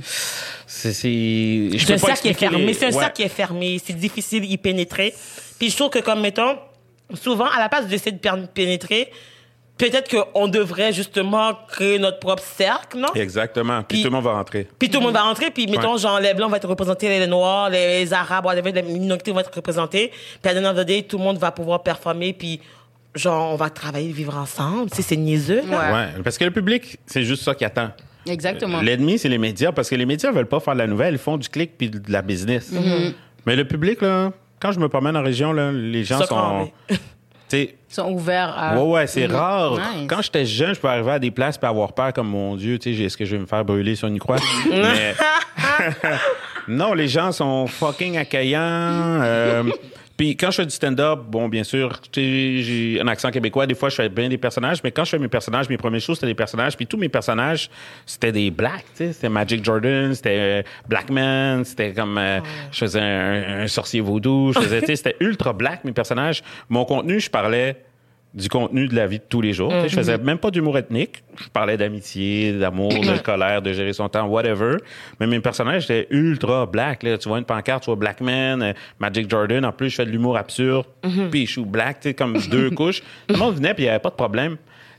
[0.67, 1.09] c'est c'est
[1.75, 2.65] je peux pas qui est fermé.
[2.67, 2.99] les- C'est un Ouais.
[2.99, 3.81] cercle qui est fermé.
[3.83, 5.15] C'est difficile d'y pénétrer.
[5.57, 6.55] Puis je trouve que, comme mettons,
[7.15, 9.09] souvent, à la place d'essayer de pénétrer,
[9.75, 13.07] peut-être qu'on devrait justement créer notre propre cercle, non?
[13.15, 13.79] Exactement.
[13.79, 14.67] Puis, Puis- tout le monde va rentrer.
[14.77, 15.99] Puis tout le monde va rentrer, puis mettons, Ouais.
[15.99, 20.11] genre, les Blancs vont être représentés, les Noirs, les, Arabes, les minorités vont être représentées.
[20.43, 22.61] Puis à la the day, tout le monde va pouvoir performer, puis
[23.17, 24.89] genre, on va travailler, vivre ensemble.
[24.89, 25.77] Tu sais, c'est niaiseux, là.
[25.91, 25.93] Ouais.
[25.93, 26.23] Ouais.
[26.23, 27.89] Parce que le public, c'est juste ça qui attend.
[28.25, 28.81] Exactement.
[28.81, 31.19] L'ennemi, c'est les médias, parce que les médias veulent pas faire de la nouvelle, ils
[31.19, 32.71] font du clic puis de la business.
[32.73, 33.13] Mm-hmm.
[33.45, 36.35] Mais le public, là, quand je me promène en région, là, les gens Ça sont.
[36.35, 36.73] cramé.
[37.49, 38.75] Tu sais, Ils sont ouverts à.
[38.75, 39.33] ouais, ouais, c'est Mhm.
[39.35, 39.71] rare.
[39.77, 40.07] Nice.
[40.09, 42.77] Quand j'étais jeune, je peux arriver à des places et avoir peur comme mon Dieu,
[42.77, 44.35] tu sais, est-ce que je vais me faire brûler sur une croix?
[44.69, 45.15] Mais.
[46.67, 48.59] non, les gens sont fucking accueillants.
[48.61, 49.63] euh,
[50.17, 53.67] Puis quand je fais du stand-up, bon, bien sûr, j'ai un accent québécois.
[53.67, 54.79] Des fois, je fais bien des personnages.
[54.83, 56.75] Mais quand je fais mes personnages, mes premières choses, c'était des personnages.
[56.75, 57.69] Puis tous mes personnages,
[58.05, 59.13] c'était des blacks, tu sais.
[59.13, 62.17] C'était Magic Jordan, c'était euh, Black Man, c'était comme...
[62.17, 62.39] euh,
[62.71, 64.53] Je faisais un, un sorcier vaudou.
[64.53, 66.41] Je faisais, tu sais, c'était ultra black, mes personnages.
[66.69, 67.83] Mon contenu, je parlais
[68.37, 69.69] du contenu de la vie de tous les jours.
[69.71, 71.23] Tu sais, Je faisais même pas d'humour ethnique.
[71.43, 74.77] Je parlais d'amitié, d'amour, de colère, de gérer son temps, whatever.
[75.19, 77.01] Mais mes personnages étaient ultra black.
[77.01, 77.17] Là.
[77.17, 79.65] Tu vois une pancarte, tu vois Black Man, euh, Magic Jordan.
[79.65, 80.85] En plus, je fais de l'humour absurde.
[81.31, 83.01] Puis je suis black, tu sais, comme deux couches.
[83.27, 84.57] Tout le monde venait, puis il n'y avait pas de problème.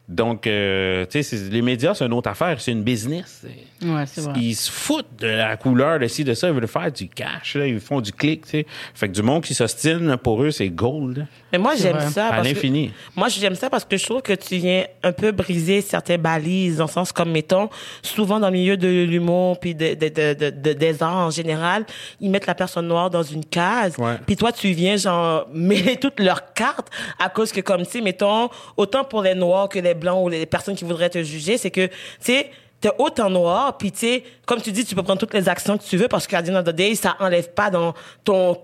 [0.08, 2.58] Donc, euh, tu sais, les médias, c'est une autre affaire.
[2.60, 3.44] C'est une business.
[3.82, 4.32] Ouais, c'est vrai.
[4.40, 6.48] Ils se foutent de la couleur de ci, de ça.
[6.48, 7.56] Ils veulent faire du cash.
[7.56, 7.66] Là.
[7.66, 8.44] Ils font du clic.
[8.44, 8.66] tu sais.
[8.94, 11.26] Fait que du monde qui s'ostine, pour eux, c'est gold.
[11.52, 12.28] Mais moi, j'aime ça.
[12.28, 12.90] À parce que- l'infini.
[13.14, 16.78] Moi, j'aime ça parce que je trouve que tu viens un peu briser certaines balises,
[16.78, 17.68] dans le sens comme, mettons,
[18.02, 21.30] souvent dans le milieu de l'humour puis de, de, de, de- de- des arts en
[21.30, 21.84] général,
[22.20, 23.94] ils mettent la personne noire dans une case.
[24.26, 26.88] Puis toi, tu viens, genre, mêler toutes leurs cartes
[27.18, 30.28] à cause que, comme, tu sais, mettons, autant pour les noirs que les blancs ou
[30.30, 33.98] les personnes qui voudraient te juger, c'est que, tu sais, t'es autant noir, puis tu
[33.98, 36.42] sais, comme tu dis, tu peux prendre toutes les actions que tu veux parce qu'à
[36.42, 37.92] the end of the day, ça enlève pas dans
[38.24, 38.56] ton...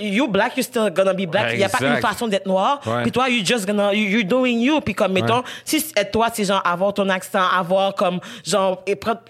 [0.00, 1.50] You black, you still gonna be black.
[1.52, 2.80] Il y a pas une façon d'être noir.
[2.84, 3.02] Ouais.
[3.02, 3.94] Puis toi, you just gonna...
[3.94, 4.80] You, doing you.
[4.80, 8.82] Puis comme, mettons, si c'est- toi, c'est genre avoir ton accent, avoir comme, genre...
[8.88, 9.20] Et prendre,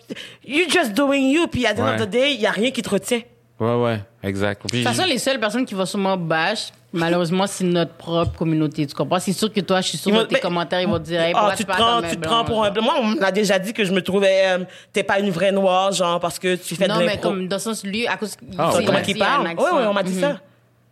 [0.47, 1.47] you just doing you.
[1.49, 2.07] Puis à the end of Ouais.
[2.07, 3.21] the day, il y a rien qui te retient.
[3.63, 4.63] Ouais, ouais, exact.
[4.69, 8.37] Puis De toute façon, les seules personnes qui vont sûrement bash, malheureusement, c'est notre propre
[8.37, 8.87] communauté.
[8.87, 9.21] Tu comprends?
[9.21, 11.21] C'est sûr que toi, je suis sûre que tes mais- commentaires, ils vont te dire,
[11.21, 12.83] hey, Ah, tu te prends, tu te prends pour un blanc.
[12.83, 15.93] Moi, on m'a déjà dit que je me trouvais, euh, t'es pas une vraie noire,
[15.93, 17.29] genre, parce que tu fais Non, de mais l'impro.
[17.29, 18.35] comme dans le sens, lui, à cause.
[18.59, 18.85] Ah, il- ouais.
[18.85, 19.47] Comment il parle?
[19.47, 20.21] Oui, oui, on m'a dit Mhm.
[20.21, 20.37] ça.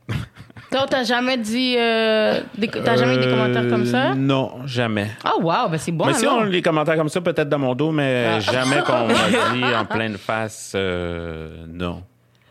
[0.70, 1.74] Toi, t'as jamais dit.
[1.76, 4.14] Euh, des- t'as jamais eu des Euh, commentaires comme ça?
[4.14, 5.10] Non, jamais.
[5.24, 6.04] Ah, wow, ben c'est bon.
[6.06, 6.38] mais si alors.
[6.38, 8.40] on a des commentaires comme ça, peut-être dans mon dos, mais Ah.
[8.40, 9.14] jamais qu'on m'a
[9.54, 12.04] dit en pleine face, euh, non.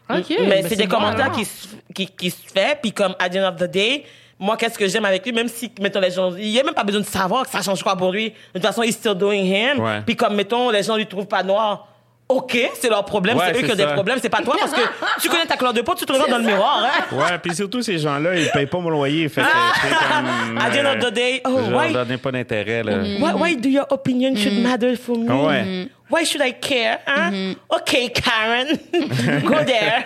[0.10, 3.16] Ok, mais ben c'est des bon, commentaires qui, se- qui, qui se fait, puis comme
[3.20, 4.06] at the end of the day,
[4.40, 6.74] moi, qu'est-ce que j'aime avec lui, même si, mettons, les gens, il n'y a même
[6.74, 8.30] pas besoin de savoir que ça change quoi pour lui.
[8.30, 9.80] De toute façon, he's still doing him.
[9.80, 10.02] Ouais.
[10.06, 11.88] Puis comme, mettons, les gens lui trouvent pas noir.
[12.30, 14.72] OK, c'est leur problème, Ouais, c'est eux qui ont des problèmes, c'est pas toi, parce
[14.72, 14.82] que
[15.20, 17.16] tu connais ta couleur de peau, tu te regardes dans le miroir, hein.
[17.16, 19.28] Ouais, puis surtout, ces gens-là, ils payent pas mon loyer.
[19.30, 20.58] Fait que, sais, comme.
[20.60, 22.98] At the end of the day, oh, je leur donnais pas d'intérêt, là.
[23.20, 25.26] Why, why do your opinion should matter for me?
[25.28, 25.88] Ah ouais.
[26.12, 27.00] Why should I care?
[27.08, 27.56] Hein?
[27.68, 28.78] OK, Karen.
[29.44, 30.04] Go there.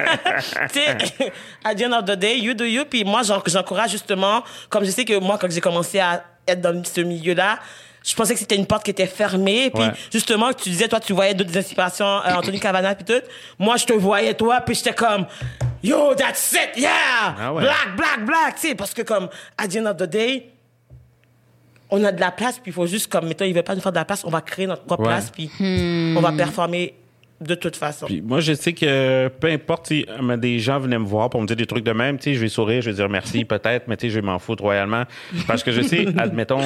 [1.63, 2.85] At the end of the day, you do you.
[2.85, 6.61] Puis moi, j'en- j'encourage justement, comme je sais que moi, quand j'ai commencé à être
[6.61, 7.59] dans ce milieu-là,
[8.03, 9.69] je pensais que c'était une porte qui était fermée.
[9.73, 9.91] Puis Ouais.
[10.11, 13.25] justement, tu disais, toi, tu voyais d'autres inspirations, euh, Anthony Cavana, puis tout.
[13.59, 15.25] Moi, je te voyais, toi, puis j'étais comme,
[15.83, 16.89] yo, that's it, yeah!
[17.39, 17.63] Ah ouais.
[17.63, 20.49] Black, black, black, tu sais, parce que comme, at the end of the day,
[21.89, 23.81] on a de la place, puis il faut juste, comme, mettons, il veut pas nous
[23.81, 25.09] faire de la place, on va créer notre propre Ouais.
[25.09, 26.95] place, puis on va performer
[27.39, 28.05] de toute façon.
[28.05, 31.41] Puis moi, je sais que peu importe si euh, des gens venaient me voir pour
[31.41, 33.43] me dire des trucs de même, tu sais, je vais sourire, je vais dire merci
[33.45, 35.03] peut-être, mais tu sais, je vais m'en foutre royalement.
[35.45, 36.61] Parce que je sais, admettons,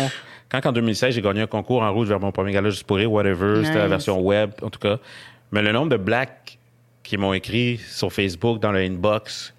[0.49, 2.97] quand en 2016, j'ai gagné un concours en route vers mon premier gala juste pour
[2.97, 4.97] rire, whatever, c'était la version web, en tout cas.
[5.51, 6.57] Mais le nombre de blacks
[7.03, 9.53] qui m'ont écrit sur Facebook, dans le inbox,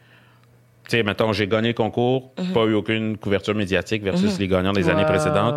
[0.84, 4.72] tu sais, mettons, j'ai gagné le concours, pas eu aucune couverture médiatique versus les gagnants
[4.72, 5.54] des années précédentes.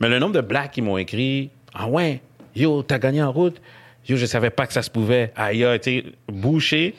[0.00, 2.20] Mais le nombre de blacks qui m'ont écrit, ah ouais,
[2.56, 3.60] yo, t'as gagné en route?
[4.08, 5.32] Yo, je savais pas que ça se pouvait.
[5.36, 6.94] Aïe, aïe, tu sais, bouché.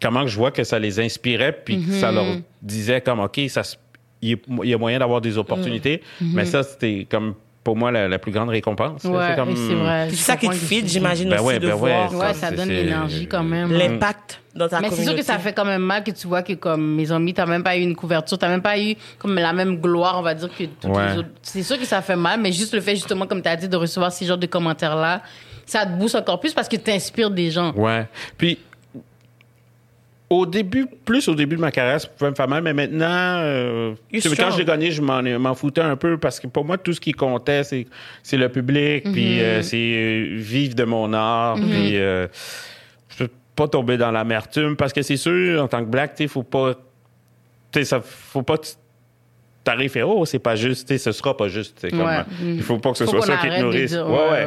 [0.00, 2.24] Comment je vois que ça les inspirait, puis que ça leur
[2.62, 3.76] disait comme, OK, ça se-
[4.22, 6.02] il y a- il y a moyen d'avoir des opportunités.
[6.20, 9.04] Mais ça, c'était comme, pour moi, la, la plus grande récompense.
[9.04, 10.08] Ouais, C'est comme- c'est vrai.
[10.10, 12.56] Ça qui te feed, j'imagine Ben aussi, ouais, de ben ouais, voir Ouais, ça c'est-
[12.56, 13.70] donne l'énergie quand même.
[13.72, 16.42] l'impact dans ta Mais c'est sûr que ça fait quand même mal que tu vois
[16.42, 19.34] que comme mes amis, t'as même pas eu une couverture, t'as même pas eu comme
[19.34, 21.12] la même gloire, on va dire que toutes Ouais.
[21.12, 21.28] les autres.
[21.42, 23.76] C'est sûr que ça fait mal, mais juste le fait justement, comme t'as dit, de
[23.76, 25.20] recevoir ces genres de commentaires là,
[25.66, 27.72] ça te booste encore plus parce que t'inspires des gens.
[27.74, 28.06] Ouais.
[28.38, 28.58] Puis,
[30.30, 33.06] au début, plus au début de ma carrière, ça pouvait me faire mal, mais maintenant,
[33.40, 34.58] euh, You're tu sais, quand strong.
[34.58, 37.12] j'ai gagné, je m'en, m'en foutais un peu parce que pour moi, tout ce qui
[37.12, 37.86] comptait, c'est,
[38.22, 39.12] c'est le public, Mhm.
[39.12, 42.26] puis euh, c'est euh, vivre de mon art, puis euh,
[43.08, 46.28] je peux pas tomber dans l'amertume parce que c'est sûr, en tant que black, tu
[46.28, 46.80] faut pas, tu
[47.80, 48.56] sais, ça, faut pas
[49.64, 52.22] t'arrives et oh, c'est pas juste, ce sera pas juste, comme, Ouais.
[52.42, 53.92] il faut pas que ce Faut soit ça qui te nourrisse.
[53.94, 54.00] ouais,
[54.30, 54.46] ouais.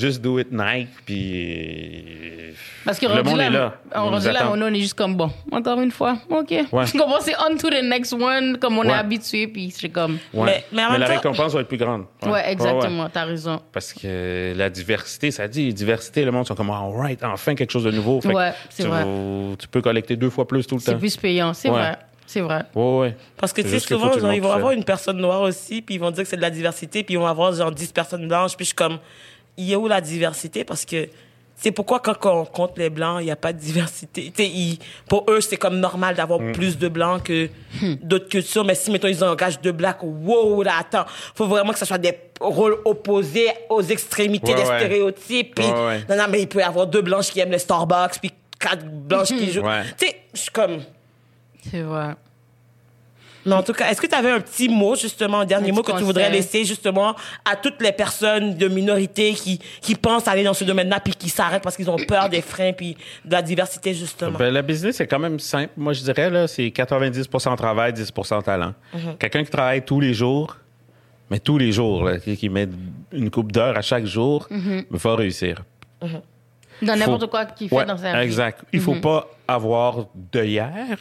[0.00, 3.74] Just do it Nike, puis Parce que le monde là, est là.
[3.96, 5.30] on là, on est juste comme bon.
[5.52, 6.50] Encore une fois, ok.
[6.50, 6.86] Ouais.
[6.86, 10.18] Je commence on to the next one, comme on est habitué, puis c'est comme.
[10.32, 10.64] Ouais.
[10.72, 12.04] Mais- la temps- récompense va être plus grande.
[12.24, 13.10] Ouais, exactement, ouais.
[13.12, 13.60] t'as raison.
[13.72, 17.70] Parce que la diversité, ça dit, diversité, le monde sont comme, all right, enfin quelque
[17.70, 18.20] chose de nouveau.
[18.20, 19.04] Fait Ouais, c'est tu, vrai.
[19.58, 20.98] tu peux collecter deux fois plus tout le C'est temps.
[20.98, 21.78] plus payant, c'est Ouais.
[21.78, 21.98] vrai.
[22.26, 22.62] C'est vrai.
[22.76, 23.16] Ouais, ouais.
[23.36, 25.96] Parce que, tu C'est sais, souvent, genre, ils vont avoir une personne noire aussi, puis
[25.96, 28.28] ils vont dire que c'est de la diversité, puis ils vont avoir, genre, 10 personnes
[28.28, 28.98] blanches, puis je suis comme,
[29.62, 30.64] il est où la diversité?
[30.64, 31.08] Parce que,
[31.62, 34.32] c'est pourquoi quand on compte les blancs, il n'y a pas de diversité.
[34.34, 36.52] Tu sais, ils- pour eux, c'est comme normal d'avoir Mm.
[36.52, 37.48] plus de blancs que
[38.02, 41.04] d'autres cultures, mais si, mettons, ils engagent deux blacks, wow, là, attends,
[41.34, 44.78] faut vraiment que ce soit des rôles opposés aux extrémités Ouais, des ouais.
[44.78, 46.04] stéréotypes, puis, Ouais, ouais.
[46.08, 48.86] non, non, mais il peut y avoir deux blanches qui aiment les Starbucks, puis quatre
[48.86, 49.60] blanches qui jouent.
[49.60, 49.82] Ouais.
[49.98, 50.80] Tu sais, je suis comme,
[51.70, 52.14] C'est vrai.
[53.46, 55.74] Mais en tout cas, est-ce que tu avais un petit mot, justement, un dernier Un
[55.74, 57.14] mot que tu voudrais laisser, justement,
[57.44, 61.28] à toutes les personnes de minorité qui, qui pensent aller dans ce domaine-là, puis qui
[61.28, 64.38] s'arrêtent parce qu'ils ont peur des freins, puis de la diversité, justement?
[64.38, 65.72] Ben, le business, c'est quand même simple.
[65.76, 68.74] Moi, je dirais, là, c'est 90% travail, 10% talent.
[68.94, 69.16] Mhm.
[69.18, 70.56] Quelqu'un qui travaille tous les jours,
[71.30, 72.68] mais tous les jours, là, qui qui met
[73.12, 74.84] une coupe d'heures à chaque jour, Mhm.
[74.90, 75.62] va réussir.
[76.82, 78.24] Dans n'importe Faut- quoi qu'il fait Ouais, dans sa vie.
[78.24, 78.60] Exact.
[78.72, 80.98] Il faut pas avoir de hier.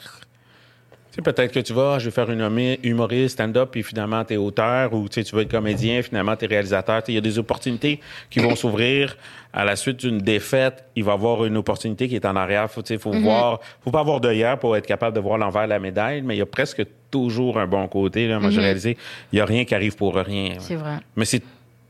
[1.12, 4.38] Sais, peut-être que tu vas, je vais faire une humoriste, stand-up, puis finalement, tu es
[4.38, 7.02] auteur, ou tu sais, tu vas être comédien, finalement, tu es réalisateur.
[7.08, 8.00] Il y a des opportunités
[8.30, 9.18] qui vont s'ouvrir
[9.52, 10.84] à la suite d'une défaite.
[10.96, 12.70] Il va y avoir une opportunité qui est en arrière.
[12.70, 15.40] Faut, tu sais, faut voir, faut pas avoir de hier pour être capable de voir
[15.40, 18.28] l'envers de la médaille, mais il y a presque toujours un bon côté.
[18.28, 18.40] Là.
[18.40, 18.98] Moi, j'ai réalisé,
[19.34, 20.54] il y a rien qui arrive pour rien.
[20.60, 20.98] C'est vrai.
[21.16, 21.42] Mais c'est.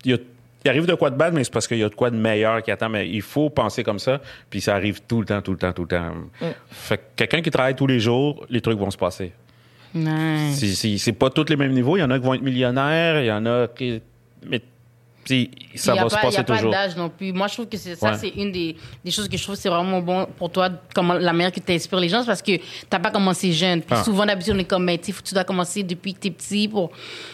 [0.05, 0.17] Il, y a-
[0.65, 2.17] il arrive de quoi de bad, mais c'est parce qu'il y a de quoi de
[2.17, 2.89] meilleur qui attend.
[2.89, 5.71] Mais il faut penser comme ça, puis ça arrive tout le temps, tout le temps,
[5.73, 6.11] tout le temps.
[6.69, 9.31] Fait que quelqu'un qui travaille tous les jours, les trucs vont se passer.
[9.93, 10.85] Nice.
[10.97, 11.97] C'est pas tous les mêmes niveaux.
[11.97, 14.01] Il y en a qui vont être millionnaires, il y en a qui.
[14.47, 14.61] Mais
[15.29, 16.71] tu sais, ça il y a va pas, se il y passer a pas toujours.
[16.71, 17.31] d'âge non plus.
[17.33, 18.17] Moi, je trouve que c'est ça, Ouais.
[18.19, 18.75] c'est une des,
[19.05, 21.71] des choses que je trouve c'est vraiment bon pour toi, comment la manière que tu
[21.71, 22.53] inspires les gens, c'est parce que
[22.89, 23.81] t'as pas commencé jeune.
[23.81, 24.03] Puis Ah.
[24.03, 26.67] souvent, d'habitude, on est comme, mais tu sais, tu dois commencer depuis que t'es petit.
[26.67, 26.91] Pour...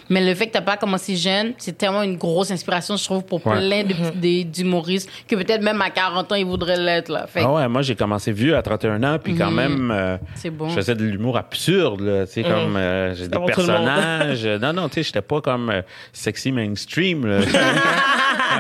[0.10, 3.24] Mais le fait que t'as pas commencé jeune, c'est tellement une grosse inspiration, je trouve,
[3.24, 3.54] pour Ouais.
[3.58, 7.10] plein de d'humoristes, que peut-être même à 40 ans, ils voudraient l'être.
[7.10, 7.28] Là.
[7.28, 10.18] Fait que Ah ouais, moi j'ai commencé vieux à 31 ans, puis quand même, euh,
[10.36, 10.68] C'est bon.
[10.70, 14.46] je faisais de l'humour absurde, là, tu sais, comme euh, j'ai des personnages.
[14.46, 15.82] non, non, tu sais, j'étais pas comme euh,
[16.12, 17.26] sexy mainstream.
[17.26, 17.40] Là.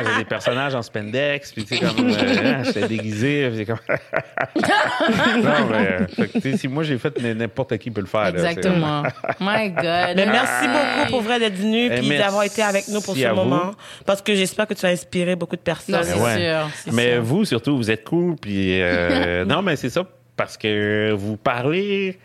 [0.05, 3.80] J'ai des personnages en spandex, puis tu sais, comme, euh, j'étais déguisé, puis c'est comme...
[5.41, 8.07] non, mais, euh, fait que, tu sais, si moi j'ai fait, n'importe qui peut le
[8.07, 8.23] faire.
[8.23, 9.03] là, Exactement.
[9.39, 10.15] My God.
[10.15, 13.28] Mais merci beaucoup pour vrai d'être venu Eh, puis d'avoir été avec nous pour ce
[13.28, 13.36] vous.
[13.36, 13.71] moment.
[14.05, 15.95] Parce que j'espère que tu as inspiré beaucoup de personnes.
[15.95, 16.38] Non, c'est Ouais.
[16.39, 16.93] sûr.
[16.93, 17.23] Mais sûr.
[17.23, 18.36] vous, surtout, vous êtes cool.
[18.36, 20.03] Puis, euh, non, mais c'est ça,
[20.36, 22.19] parce que vous parlez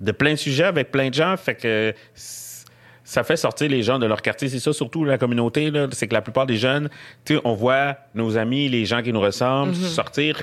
[0.00, 1.36] de plein de sujets avec plein de gens.
[1.36, 1.94] Fait que
[3.04, 4.48] ça fait sortir les gens de leur quartier.
[4.48, 5.70] C'est ça, surtout la communauté.
[5.92, 6.88] C'est que la plupart des jeunes,
[7.24, 9.94] tu sais, on voit nos amis, les gens qui nous ressemblent, Mm-hmm.
[9.94, 10.42] sortir.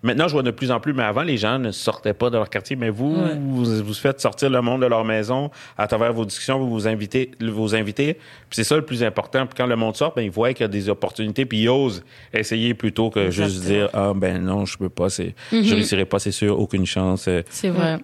[0.00, 2.36] Maintenant, je vois de plus en plus, mais avant, les gens ne sortaient pas de
[2.36, 2.76] leur quartier.
[2.76, 3.16] Mais vous,
[3.50, 6.86] vous, vous faites sortir le monde de leur maison à travers vos discussions, vous vous
[6.86, 8.14] invitez, vous invitez.
[8.14, 8.20] Puis
[8.52, 9.44] c'est ça le plus important.
[9.46, 11.68] Puis quand le monde sort, ben, ils voient qu'il y a des opportunités, puis ils
[11.68, 15.64] osent essayer plutôt que juste dire, ah, ben non, je peux pas, c'est, Mm-hmm.
[15.64, 17.28] je réussirai pas, c'est sûr, aucune chance.
[17.50, 17.94] C'est vrai.
[17.94, 18.00] ouais.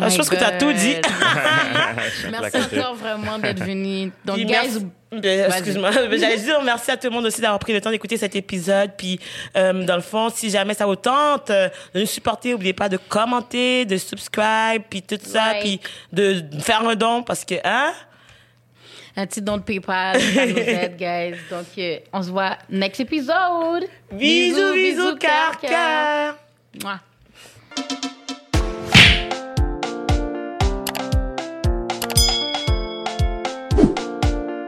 [0.00, 0.60] Ah, je pense que t'as God.
[0.60, 0.94] tout dit.
[2.30, 4.12] Merci encore vraiment d'être venu.
[4.24, 7.58] Donc, Puis guys, merci- Ben, Excuse-moi, j'allais dire merci à tout le monde aussi d'avoir
[7.58, 8.92] pris le temps d'écouter cet épisode.
[8.96, 9.18] Puis,
[9.56, 12.88] euh, dans le fond, si jamais ça vous tente euh, de nous supporter, n'oubliez pas
[12.88, 15.80] de commenter, de subscribe, puis tout ça, puis
[16.12, 17.92] de faire un don parce que, hein?
[19.16, 21.36] un petit don de PayPal, ça nous aide, guys.
[21.50, 23.84] Donc, euh, on se voit next épisode.
[24.12, 25.70] Bisous, bisous, car, car.
[25.70, 26.36] car.
[26.82, 27.00] Mouah.